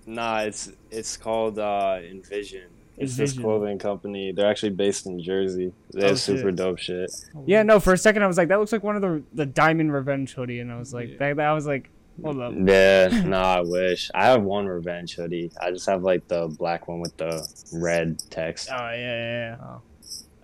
Nah, 0.06 0.41
it's 0.41 0.71
it's 0.91 1.17
called 1.17 1.60
uh, 1.60 1.99
Envision. 2.04 2.69
It's 2.97 3.17
this 3.17 3.34
clothing 3.38 3.79
company. 3.79 4.32
They're 4.32 4.49
actually 4.49 4.69
based 4.71 5.08
in 5.08 5.21
Jersey. 5.21 5.73
They 5.93 6.03
Oh, 6.03 6.08
have 6.10 6.19
super 6.19 6.49
shit. 6.49 6.56
dope 6.56 6.77
shit. 6.77 7.12
Yeah, 7.45 7.63
no. 7.63 7.79
For 7.79 7.93
a 7.93 7.97
second, 7.97 8.21
I 8.23 8.27
was 8.27 8.38
like, 8.38 8.49
that 8.49 8.60
looks 8.60 8.71
like 8.71 8.84
one 8.84 8.95
of 8.95 9.01
the 9.01 9.23
the 9.34 9.45
Diamond 9.47 9.91
Revenge 9.91 10.34
hoodie, 10.34 10.60
and 10.60 10.71
I 10.71 10.77
was 10.77 10.93
like, 10.93 11.10
Yeah. 11.19 11.34
that, 11.34 11.39
I 11.39 11.53
was 11.53 11.65
like, 11.65 11.89
hold 12.23 12.39
up. 12.39 12.53
Yeah, 12.56 13.23
nah, 13.25 13.56
I 13.58 13.62
wish. 13.62 14.12
I 14.13 14.25
have 14.25 14.43
one 14.43 14.67
Revenge 14.67 15.15
hoodie. 15.15 15.51
I 15.60 15.71
just 15.71 15.88
have 15.88 16.03
like 16.03 16.27
the 16.27 16.47
black 16.60 16.88
one 16.88 16.99
with 16.99 17.17
the 17.17 17.41
red 17.73 18.19
text. 18.29 18.69
Oh 18.71 18.75
yeah, 18.91 19.56
yeah. 19.58 19.58
Oh. 19.62 19.82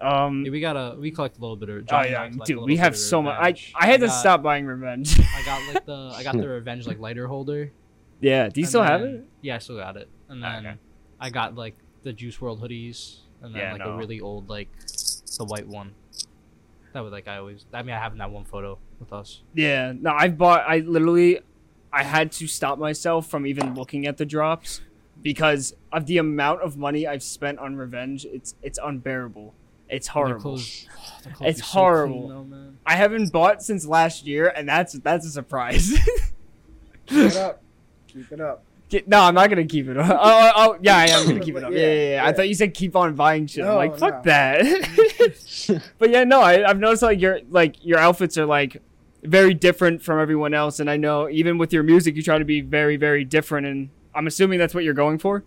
Um. 0.02 0.44
Yeah, 0.46 0.52
we 0.52 0.60
got 0.62 0.76
a 0.76 0.96
we 1.00 1.12
collect 1.12 1.38
a 1.38 1.42
little 1.42 1.56
bit 1.58 1.70
of. 1.70 1.76
Oh 1.76 1.82
Johnny 1.82 2.08
and 2.10 2.18
I 2.18 2.24
yeah, 2.26 2.30
collect 2.32 2.46
dude, 2.48 2.56
little 2.56 2.68
we 2.68 2.78
have 2.78 2.94
of 2.94 2.98
so 2.98 3.22
much. 3.22 3.74
I 3.76 3.84
I 3.86 3.86
had 3.88 4.00
to 4.00 4.08
got- 4.08 4.14
stop 4.20 4.42
buying 4.42 4.66
Revenge. 4.66 5.20
I 5.20 5.44
got 5.46 5.74
like 5.74 5.86
the 5.86 6.12
I 6.16 6.24
got 6.24 6.36
the 6.38 6.48
Revenge 6.58 6.88
like 6.88 7.00
lighter 7.00 7.28
holder. 7.28 7.72
yeah. 8.22 8.48
Do 8.50 8.60
you 8.60 8.64
and 8.64 8.70
still 8.70 8.84
have 8.84 9.02
it? 9.02 9.26
Yeah, 9.42 9.56
I 9.56 9.58
still 9.60 9.78
got 9.78 9.98
it. 9.98 10.10
And 10.30 10.44
Oh, 10.44 10.48
then 10.50 10.66
okay. 10.66 10.76
I 11.20 11.30
got 11.30 11.56
like 11.56 11.76
the 12.04 12.14
Juice 12.14 12.38
WRLD 12.38 12.60
hoodies, 12.62 13.18
and 13.42 13.54
then 13.54 13.62
Yeah, 13.62 13.72
like 13.74 13.80
no. 13.82 13.92
a 13.94 13.98
really 13.98 14.20
old 14.22 14.50
like 14.50 14.70
the 15.38 15.46
white 15.46 15.68
one. 15.68 15.94
That 16.94 17.02
was 17.02 17.12
like 17.12 17.28
I 17.28 17.38
always. 17.38 17.66
I 17.74 17.84
mean, 17.84 17.96
I 17.96 18.00
have 18.00 18.18
that 18.18 18.32
one 18.32 18.46
photo 18.46 18.78
with 19.00 19.14
us. 19.14 19.42
Yeah. 19.54 19.94
No, 20.00 20.12
I've 20.12 20.38
bought. 20.38 20.64
I 20.68 20.80
literally, 20.80 21.40
I 21.94 22.04
had 22.04 22.32
to 22.34 22.48
stop 22.48 22.80
myself 22.80 23.28
from 23.30 23.46
even 23.46 23.76
looking 23.76 24.08
at 24.08 24.18
the 24.18 24.26
drops 24.26 24.82
because 25.22 25.76
of 25.92 26.08
the 26.08 26.18
amount 26.18 26.62
of 26.62 26.78
money 26.78 27.06
I've 27.06 27.22
spent 27.24 27.60
on 27.60 27.76
Revenge. 27.76 28.26
It's 28.26 28.56
it's 28.64 28.80
unbearable. 28.84 29.54
It's 29.88 30.08
horrible. 30.08 30.42
clothes- 30.42 30.88
their 31.24 31.34
clothes 31.34 31.50
It's 31.50 31.62
be 31.62 31.66
so 31.66 31.72
clean, 31.72 31.84
horrible. 31.84 32.28
though, 32.30 32.44
man. 32.44 32.78
I 32.86 32.96
haven't 32.96 33.32
bought 33.32 33.62
since 33.64 33.86
last 33.86 34.26
year, 34.26 34.48
and 34.56 34.68
that's 34.70 34.94
that's 34.94 35.26
a 35.28 35.30
surprise. 35.32 35.92
Keep 37.08 37.18
it 37.32 37.36
up. 37.38 37.62
Keep 38.08 38.32
it 38.32 38.42
up. 38.42 38.64
Get- 38.89 39.08
no, 39.08 39.21
I'm 39.21 39.36
not 39.36 39.49
gonna 39.49 39.65
keep 39.65 39.88
it 39.88 39.97
up. 39.99 40.10
Oh, 40.10 40.15
oh, 40.21 40.52
oh, 40.56 40.78
yeah, 40.82 40.97
I 40.97 41.06
am 41.06 41.28
gonna 41.28 41.39
keep 41.39 41.56
it 41.56 41.63
up. 41.63 41.71
Yeah, 41.73 41.80
Yeah, 41.80 41.93
yeah, 41.93 42.10
yeah. 42.15 42.25
I 42.25 42.34
thought 42.34 42.47
you 42.47 42.56
said 42.56 42.73
keep 42.73 42.95
on 42.95 43.15
buying 43.15 43.45
shit. 43.47 43.63
I'm 43.63 43.75
like, 43.75 43.97
fuck 43.97 44.25
no. 44.25 44.32
that. 44.32 45.82
but 45.99 46.10
yeah, 46.10 46.23
no, 46.23 46.41
I, 46.41 46.67
I've 46.67 46.80
noticed 46.80 47.04
like 47.04 47.21
your 47.21 47.39
like 47.49 47.84
your 47.86 47.99
outfits 47.99 48.38
are 48.38 48.45
like 48.45 48.82
very 49.23 49.54
different 49.54 50.02
from 50.02 50.19
everyone 50.19 50.54
else, 50.54 50.80
and 50.80 50.89
I 50.89 50.97
know 50.97 51.30
even 51.30 51.58
with 51.58 51.71
your 51.71 51.84
music, 51.84 52.15
you 52.15 52.23
try 52.23 52.39
to 52.39 52.45
be 52.45 52.62
very, 52.62 52.97
very 52.97 53.23
different. 53.23 53.67
And 53.67 53.89
I'm 54.15 54.28
assuming 54.28 54.58
that's 54.60 54.73
what 54.73 54.84
you're 54.84 54.93
going 54.93 55.19
for. 55.19 55.43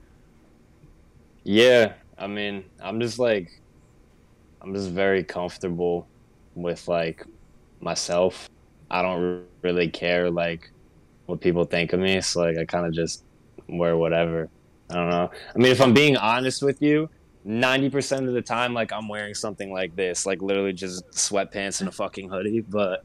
Yeah, 1.43 1.95
I 2.17 2.29
mean, 2.29 2.65
I'm 2.81 3.01
just 3.01 3.19
like, 3.19 3.61
I'm 4.61 4.73
just 4.73 4.91
very 4.91 5.25
comfortable 5.25 6.07
with 6.55 6.87
like 6.87 7.27
myself. 7.81 8.49
I 8.89 9.03
don't 9.03 9.45
really 9.63 9.89
care 9.89 10.31
like 10.31 10.71
what 11.27 11.41
people 11.41 11.65
think 11.65 11.93
of 11.93 11.99
me. 11.99 12.21
So 12.21 12.43
like, 12.43 12.59
I 12.59 12.65
kind 12.65 12.87
of 12.87 12.93
just 12.93 13.25
wear 13.69 13.97
whatever. 13.97 14.49
I 14.91 14.95
don't 14.95 15.09
know. 15.11 15.31
I 15.55 15.59
mean, 15.59 15.73
if 15.73 15.81
I'm 15.81 15.95
being 15.95 16.17
honest 16.17 16.63
with 16.63 16.83
you, 16.83 17.09
ninety 17.45 17.89
percent 17.91 18.29
of 18.29 18.35
the 18.35 18.43
time, 18.43 18.75
like 18.75 18.93
I'm 18.93 19.09
wearing 19.09 19.35
something 19.35 19.73
like 19.73 19.97
this, 19.97 20.27
like 20.27 20.43
literally 20.43 20.73
just 20.73 21.09
sweatpants 21.11 21.81
and 21.81 21.89
a 21.89 21.93
fucking 21.93 22.29
hoodie. 22.29 22.61
But 22.61 23.05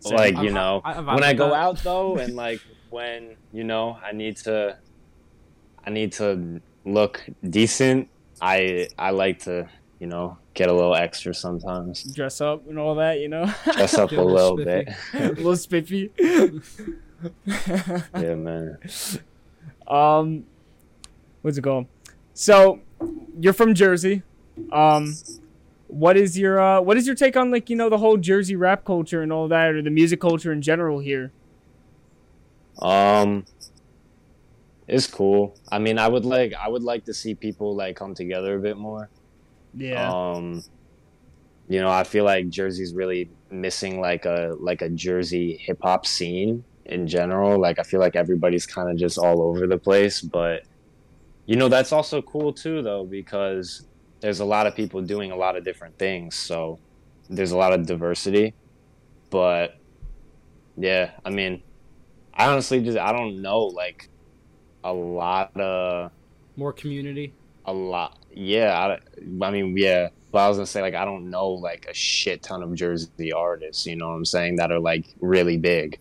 Same. 0.00 0.16
like 0.16 0.34
I'm- 0.36 0.44
you 0.44 0.50
know, 0.52 0.80
I- 0.84 0.94
I'm 0.94 1.06
when 1.06 1.22
I 1.24 1.34
go 1.34 1.48
that. 1.50 1.54
out 1.54 1.78
though, 1.82 2.16
and 2.22 2.34
like 2.34 2.60
when 2.90 3.36
you 3.52 3.64
know 3.64 3.98
I 4.02 4.12
need 4.12 4.36
to, 4.38 4.78
I 5.84 5.90
need 5.90 6.12
to 6.12 6.60
look 6.84 7.22
decent. 7.48 8.08
I 8.40 8.88
I 8.98 9.10
like 9.10 9.40
to 9.40 9.68
you 9.98 10.06
know 10.06 10.38
get 10.54 10.68
a 10.70 10.72
little 10.72 10.94
extra 10.94 11.34
sometimes, 11.34 12.02
Dress 12.14 12.40
up 12.40 12.66
and 12.68 12.78
all 12.78 12.94
that, 12.94 13.20
you 13.20 13.28
know. 13.28 13.52
dress 13.72 13.94
up 13.98 14.10
a 14.12 14.14
little 14.14 14.54
little 14.54 14.56
bit. 14.56 14.88
a 15.14 15.28
little 15.28 15.56
spiffy. 15.56 16.10
yeah, 17.46 18.34
man. 18.34 18.78
Um, 19.88 20.44
what's 21.42 21.58
it 21.58 21.62
called? 21.62 21.86
So, 22.34 22.80
you're 23.38 23.52
from 23.52 23.74
Jersey. 23.74 24.22
Um, 24.72 25.14
what 25.88 26.16
is 26.16 26.38
your 26.38 26.60
uh, 26.60 26.80
what 26.80 26.96
is 26.96 27.06
your 27.06 27.16
take 27.16 27.36
on 27.36 27.50
like 27.50 27.70
you 27.70 27.76
know 27.76 27.88
the 27.88 27.98
whole 27.98 28.16
Jersey 28.16 28.56
rap 28.56 28.84
culture 28.84 29.22
and 29.22 29.32
all 29.32 29.48
that, 29.48 29.74
or 29.74 29.82
the 29.82 29.90
music 29.90 30.20
culture 30.20 30.52
in 30.52 30.62
general 30.62 30.98
here? 30.98 31.32
Um, 32.80 33.46
it's 34.88 35.06
cool. 35.06 35.56
I 35.70 35.78
mean, 35.78 35.98
I 35.98 36.08
would 36.08 36.24
like 36.24 36.54
I 36.54 36.68
would 36.68 36.82
like 36.82 37.04
to 37.06 37.14
see 37.14 37.34
people 37.34 37.74
like 37.74 37.96
come 37.96 38.14
together 38.14 38.56
a 38.56 38.60
bit 38.60 38.76
more. 38.76 39.08
Yeah, 39.74 40.10
Um, 40.10 40.62
you 41.68 41.80
know, 41.80 41.90
I 41.90 42.04
feel 42.04 42.24
like 42.24 42.48
Jersey's 42.48 42.94
really 42.94 43.28
missing 43.50 44.00
like 44.00 44.24
a 44.24 44.56
like 44.58 44.82
a 44.82 44.88
Jersey 44.88 45.56
hip 45.56 45.78
hop 45.82 46.06
scene 46.06 46.64
in 46.88 47.06
general. 47.06 47.60
Like 47.60 47.78
I 47.78 47.82
feel 47.82 48.00
like 48.00 48.16
everybody's 48.16 48.66
kind 48.66 48.90
of 48.90 48.96
just 48.96 49.18
all 49.18 49.42
over 49.42 49.66
the 49.66 49.78
place, 49.78 50.20
but 50.20 50.62
you 51.46 51.56
know, 51.56 51.68
that's 51.68 51.92
also 51.92 52.22
cool 52.22 52.52
too 52.52 52.82
though 52.82 53.04
because 53.04 53.86
there's 54.20 54.40
a 54.40 54.44
lot 54.44 54.66
of 54.66 54.74
people 54.74 55.02
doing 55.02 55.30
a 55.30 55.36
lot 55.36 55.56
of 55.56 55.64
different 55.64 55.98
things. 55.98 56.34
So 56.34 56.78
there's 57.28 57.52
a 57.52 57.56
lot 57.56 57.72
of 57.72 57.86
diversity. 57.86 58.54
But 59.30 59.76
yeah, 60.76 61.12
I 61.24 61.30
mean, 61.30 61.62
I 62.34 62.48
honestly 62.48 62.82
just 62.82 62.98
I 62.98 63.12
don't 63.12 63.42
know 63.42 63.60
like 63.60 64.08
a 64.84 64.92
lot 64.92 65.56
of 65.58 66.12
More 66.56 66.72
community. 66.72 67.34
a 67.64 67.72
lot. 67.72 68.18
Yeah, 68.32 68.78
I, 68.78 69.44
I 69.44 69.50
mean, 69.50 69.76
yeah. 69.76 70.08
But 70.32 70.38
I 70.40 70.48
was 70.48 70.58
gonna 70.58 70.66
say 70.66 70.82
like 70.82 70.94
I 70.94 71.04
don't 71.04 71.30
know 71.30 71.48
like 71.50 71.86
a 71.88 71.94
shit 71.94 72.42
ton 72.42 72.62
of 72.62 72.74
Jersey 72.74 73.32
artists. 73.32 73.86
You 73.86 73.96
know 73.96 74.08
what 74.08 74.14
I'm 74.14 74.24
saying 74.24 74.56
that 74.56 74.70
are 74.70 74.80
like 74.80 75.06
really 75.20 75.56
big. 75.56 75.98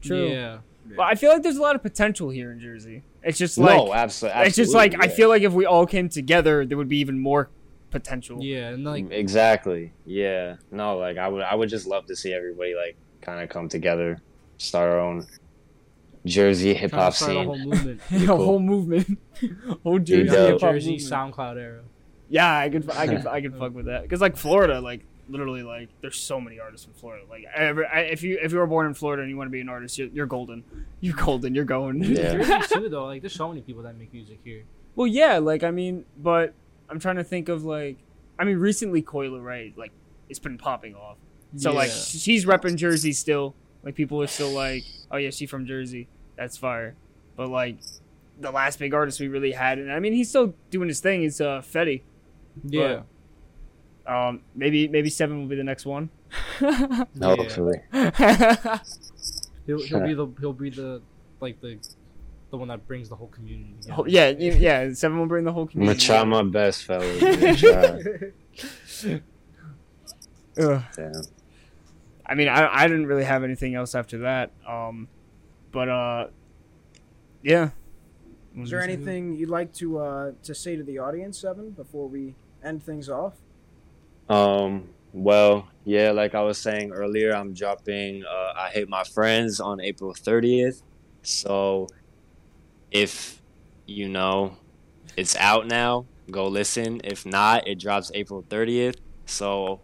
True. 0.00 0.28
Yeah. 0.28 0.58
But 0.96 1.02
I 1.02 1.14
feel 1.14 1.30
like 1.30 1.42
there's 1.42 1.56
a 1.56 1.62
lot 1.62 1.76
of 1.76 1.82
potential 1.82 2.30
here 2.30 2.50
in 2.50 2.58
Jersey. 2.60 3.04
It's 3.22 3.38
just 3.38 3.58
like 3.58 3.76
no, 3.76 3.92
absolutely. 3.92 4.42
it's 4.42 4.56
just 4.56 4.74
like 4.74 4.94
I 4.98 5.08
feel 5.08 5.28
like 5.28 5.42
if 5.42 5.52
we 5.52 5.66
all 5.66 5.86
came 5.86 6.08
together, 6.08 6.64
there 6.66 6.76
would 6.76 6.88
be 6.88 6.98
even 6.98 7.18
more 7.18 7.50
potential. 7.90 8.42
Yeah, 8.42 8.70
and 8.70 8.84
like 8.84 9.04
mm, 9.04 9.12
exactly. 9.12 9.92
Yeah. 10.06 10.56
No, 10.70 10.96
like 10.96 11.18
I 11.18 11.28
would 11.28 11.42
I 11.42 11.54
would 11.54 11.68
just 11.68 11.86
love 11.86 12.06
to 12.06 12.16
see 12.16 12.32
everybody 12.32 12.74
like 12.74 12.96
kind 13.20 13.40
of 13.40 13.48
come 13.48 13.68
together, 13.68 14.20
start 14.58 14.90
our 14.90 15.00
own 15.00 15.26
Jersey 16.24 16.74
hip 16.74 16.92
hop 16.92 17.12
to 17.12 17.16
start 17.16 17.32
a 17.32 17.34
scene. 17.34 17.44
whole 17.46 17.58
movement. 17.58 18.00
a 18.10 18.26
cool. 18.26 18.36
whole 18.36 18.60
movement, 18.60 19.18
whole 19.82 19.98
Jersey 19.98 20.24
dope. 20.24 20.52
hip 20.52 20.60
hop 20.60 20.72
Jersey 20.72 20.92
movement. 20.92 21.12
SoundCloud 21.12 21.56
era. 21.56 21.82
Yeah, 22.28 22.56
I 22.56 22.68
could, 22.70 22.90
I 22.90 23.06
could, 23.06 23.26
I 23.26 23.40
could 23.40 23.54
fuck 23.58 23.74
with 23.74 23.86
that. 23.86 24.08
Cause 24.08 24.20
like 24.20 24.36
Florida, 24.36 24.80
like 24.80 25.04
literally, 25.30 25.62
like 25.62 25.88
there's 26.00 26.18
so 26.18 26.40
many 26.40 26.58
artists 26.58 26.86
in 26.86 26.92
Florida. 26.92 27.24
Like 27.28 27.44
every, 27.54 27.86
I, 27.86 28.00
if 28.00 28.22
you 28.22 28.38
if 28.42 28.52
you 28.52 28.58
were 28.58 28.66
born 28.66 28.86
in 28.86 28.94
Florida 28.94 29.22
and 29.22 29.30
you 29.30 29.36
want 29.36 29.48
to 29.48 29.52
be 29.52 29.60
an 29.60 29.68
artist, 29.68 29.98
you're, 29.98 30.08
you're 30.08 30.26
golden. 30.26 30.64
You're 31.00 31.16
golden. 31.16 31.54
You're 31.54 31.64
going. 31.64 32.02
Yeah. 32.02 32.42
Jersey 32.42 32.74
too, 32.74 32.88
though. 32.88 33.04
Like, 33.06 33.22
there's 33.22 33.34
so 33.34 33.48
many 33.48 33.60
people 33.60 33.82
that 33.84 33.96
make 33.96 34.12
music 34.12 34.40
here. 34.44 34.64
well, 34.96 35.06
yeah. 35.06 35.38
Like 35.38 35.62
I 35.64 35.70
mean, 35.70 36.04
but 36.18 36.54
I'm 36.88 36.98
trying 36.98 37.16
to 37.16 37.24
think 37.24 37.48
of 37.48 37.64
like, 37.64 37.98
I 38.38 38.44
mean, 38.44 38.58
recently 38.58 39.02
Coi 39.02 39.28
Leray, 39.28 39.76
like 39.76 39.92
it's 40.28 40.38
been 40.38 40.58
popping 40.58 40.94
off. 40.94 41.16
So 41.56 41.72
like 41.72 41.90
she's 41.90 42.44
repping 42.46 42.76
Jersey 42.76 43.12
still. 43.12 43.54
Like 43.82 43.94
people 43.94 44.22
are 44.22 44.26
still 44.28 44.50
like, 44.50 44.84
oh 45.10 45.16
yeah, 45.16 45.30
she 45.30 45.46
from 45.46 45.66
Jersey. 45.66 46.06
That's 46.36 46.56
fire. 46.56 46.94
But 47.36 47.48
like 47.48 47.78
the 48.38 48.50
last 48.50 48.78
big 48.78 48.94
artist 48.94 49.18
we 49.20 49.28
really 49.28 49.52
had, 49.52 49.78
and 49.78 49.92
I 49.92 49.98
mean 49.98 50.12
he's 50.12 50.28
still 50.28 50.54
doing 50.70 50.88
his 50.88 51.00
thing. 51.00 51.22
Is 51.24 51.40
uh 51.40 51.60
Fetty. 51.62 52.02
yeah, 52.64 53.02
Um, 54.06 54.42
maybe 54.54 54.88
maybe 54.88 55.10
seven 55.10 55.40
will 55.40 55.48
be 55.48 55.56
the 55.56 55.64
next 55.64 55.86
one. 55.86 56.10
Hopefully. 56.60 57.80
he'll, 59.66 59.82
he'll 59.82 60.00
be 60.00 60.14
the 60.14 60.28
he'll 60.40 60.52
be 60.52 60.70
the 60.70 61.02
like 61.40 61.60
the 61.60 61.78
the 62.50 62.56
one 62.56 62.68
that 62.68 62.86
brings 62.86 63.08
the 63.08 63.16
whole 63.16 63.28
community. 63.28 63.74
Oh, 63.92 64.04
Together. 64.04 64.36
yeah, 64.40 64.50
yeah, 64.50 64.84
yeah. 64.84 64.92
Seven 64.94 65.18
will 65.18 65.26
bring 65.26 65.44
the 65.44 65.52
whole 65.52 65.66
community. 65.66 66.08
I'm 66.12 66.24
gonna 66.24 66.42
try 66.42 66.42
my 66.42 66.50
best, 66.50 66.84
fellas. 66.84 67.22
I'm 67.22 67.40
gonna 67.40 67.56
try. 67.56 69.20
Ugh. 70.58 70.82
Damn. 70.96 71.12
I 72.26 72.34
mean, 72.34 72.48
I 72.48 72.82
I 72.82 72.88
didn't 72.88 73.06
really 73.06 73.24
have 73.24 73.44
anything 73.44 73.74
else 73.74 73.94
after 73.94 74.18
that. 74.18 74.50
Um, 74.66 75.08
but 75.72 75.88
uh, 75.88 76.26
yeah. 77.42 77.70
Was 78.56 78.66
Is 78.66 78.70
there 78.70 78.82
anything 78.82 79.36
you'd 79.36 79.48
like 79.48 79.72
to 79.74 79.98
uh, 79.98 80.32
to 80.42 80.54
say 80.54 80.76
to 80.76 80.82
the 80.82 80.98
audience, 80.98 81.38
Seven, 81.38 81.70
before 81.70 82.08
we 82.08 82.34
end 82.64 82.82
things 82.82 83.08
off? 83.08 83.34
Um, 84.30 84.88
well, 85.12 85.68
yeah, 85.84 86.12
like 86.12 86.34
I 86.34 86.42
was 86.42 86.58
saying 86.58 86.92
earlier, 86.92 87.32
I'm 87.34 87.52
dropping 87.52 88.24
uh, 88.24 88.52
I 88.56 88.68
Hate 88.70 88.88
My 88.88 89.02
Friends 89.04 89.60
on 89.60 89.80
April 89.80 90.14
30th. 90.14 90.82
So 91.22 91.88
if 92.90 93.42
you 93.86 94.08
know 94.08 94.56
it's 95.16 95.34
out 95.36 95.66
now, 95.66 96.06
go 96.30 96.46
listen. 96.48 97.00
If 97.04 97.26
not, 97.26 97.66
it 97.66 97.78
drops 97.80 98.10
April 98.14 98.44
30th. 98.48 98.96
So 99.26 99.80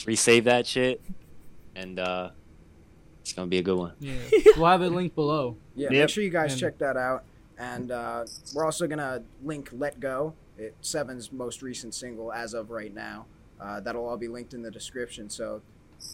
resave 0.00 0.44
that 0.44 0.66
shit 0.66 1.00
and 1.74 1.98
uh 1.98 2.30
it's 3.22 3.32
going 3.32 3.46
to 3.46 3.50
be 3.50 3.58
a 3.58 3.62
good 3.62 3.76
one. 3.78 3.92
Yeah, 3.98 4.14
we'll 4.56 4.66
have 4.66 4.82
a 4.82 4.88
link 4.88 5.14
below. 5.16 5.56
Yeah, 5.74 5.88
Yep. 5.90 5.92
make 5.92 6.08
sure 6.10 6.22
you 6.22 6.30
guys 6.30 6.52
And- 6.52 6.60
check 6.60 6.78
that 6.78 6.96
out. 6.96 7.24
And 7.58 7.90
uh, 7.90 8.24
we're 8.54 8.64
also 8.66 8.86
gonna 8.86 9.22
link 9.42 9.70
"Let 9.72 9.98
Go," 9.98 10.34
it, 10.58 10.74
Seven's 10.82 11.32
most 11.32 11.62
recent 11.62 11.94
single 11.94 12.30
as 12.32 12.52
of 12.52 12.70
right 12.70 12.92
now. 12.94 13.24
Uh, 13.60 13.80
that'll 13.80 14.06
all 14.06 14.16
be 14.16 14.28
linked 14.28 14.54
in 14.54 14.62
the 14.62 14.70
description. 14.70 15.28
So, 15.30 15.62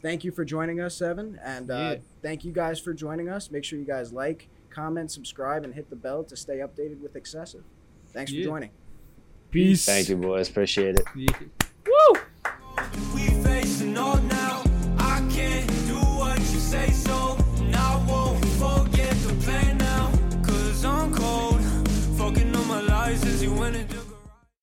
thank 0.00 0.24
you 0.24 0.30
for 0.30 0.44
joining 0.44 0.80
us, 0.80 0.94
Seven, 0.96 1.38
and 1.42 1.70
uh, 1.70 1.74
Yeah. 1.74 1.96
thank 2.22 2.44
you 2.44 2.52
guys 2.52 2.78
for 2.80 2.94
joining 2.94 3.28
us. 3.28 3.50
Make 3.50 3.64
sure 3.64 3.78
you 3.78 3.84
guys 3.84 4.12
like, 4.12 4.48
comment, 4.70 5.10
subscribe, 5.10 5.64
and 5.64 5.74
hit 5.74 5.90
the 5.90 5.96
bell 5.96 6.24
to 6.24 6.36
stay 6.36 6.58
updated 6.58 7.00
with 7.00 7.16
Excessive. 7.16 7.64
Thanks 8.12 8.30
Yeah. 8.32 8.42
for 8.42 8.50
joining. 8.50 8.70
Peace. 9.50 9.84
Thank 9.84 10.08
you, 10.08 10.16
boys. 10.16 10.48
Appreciate 10.48 10.96
it. 10.96 11.04
Yeah. 11.16 11.26
We 13.14 14.71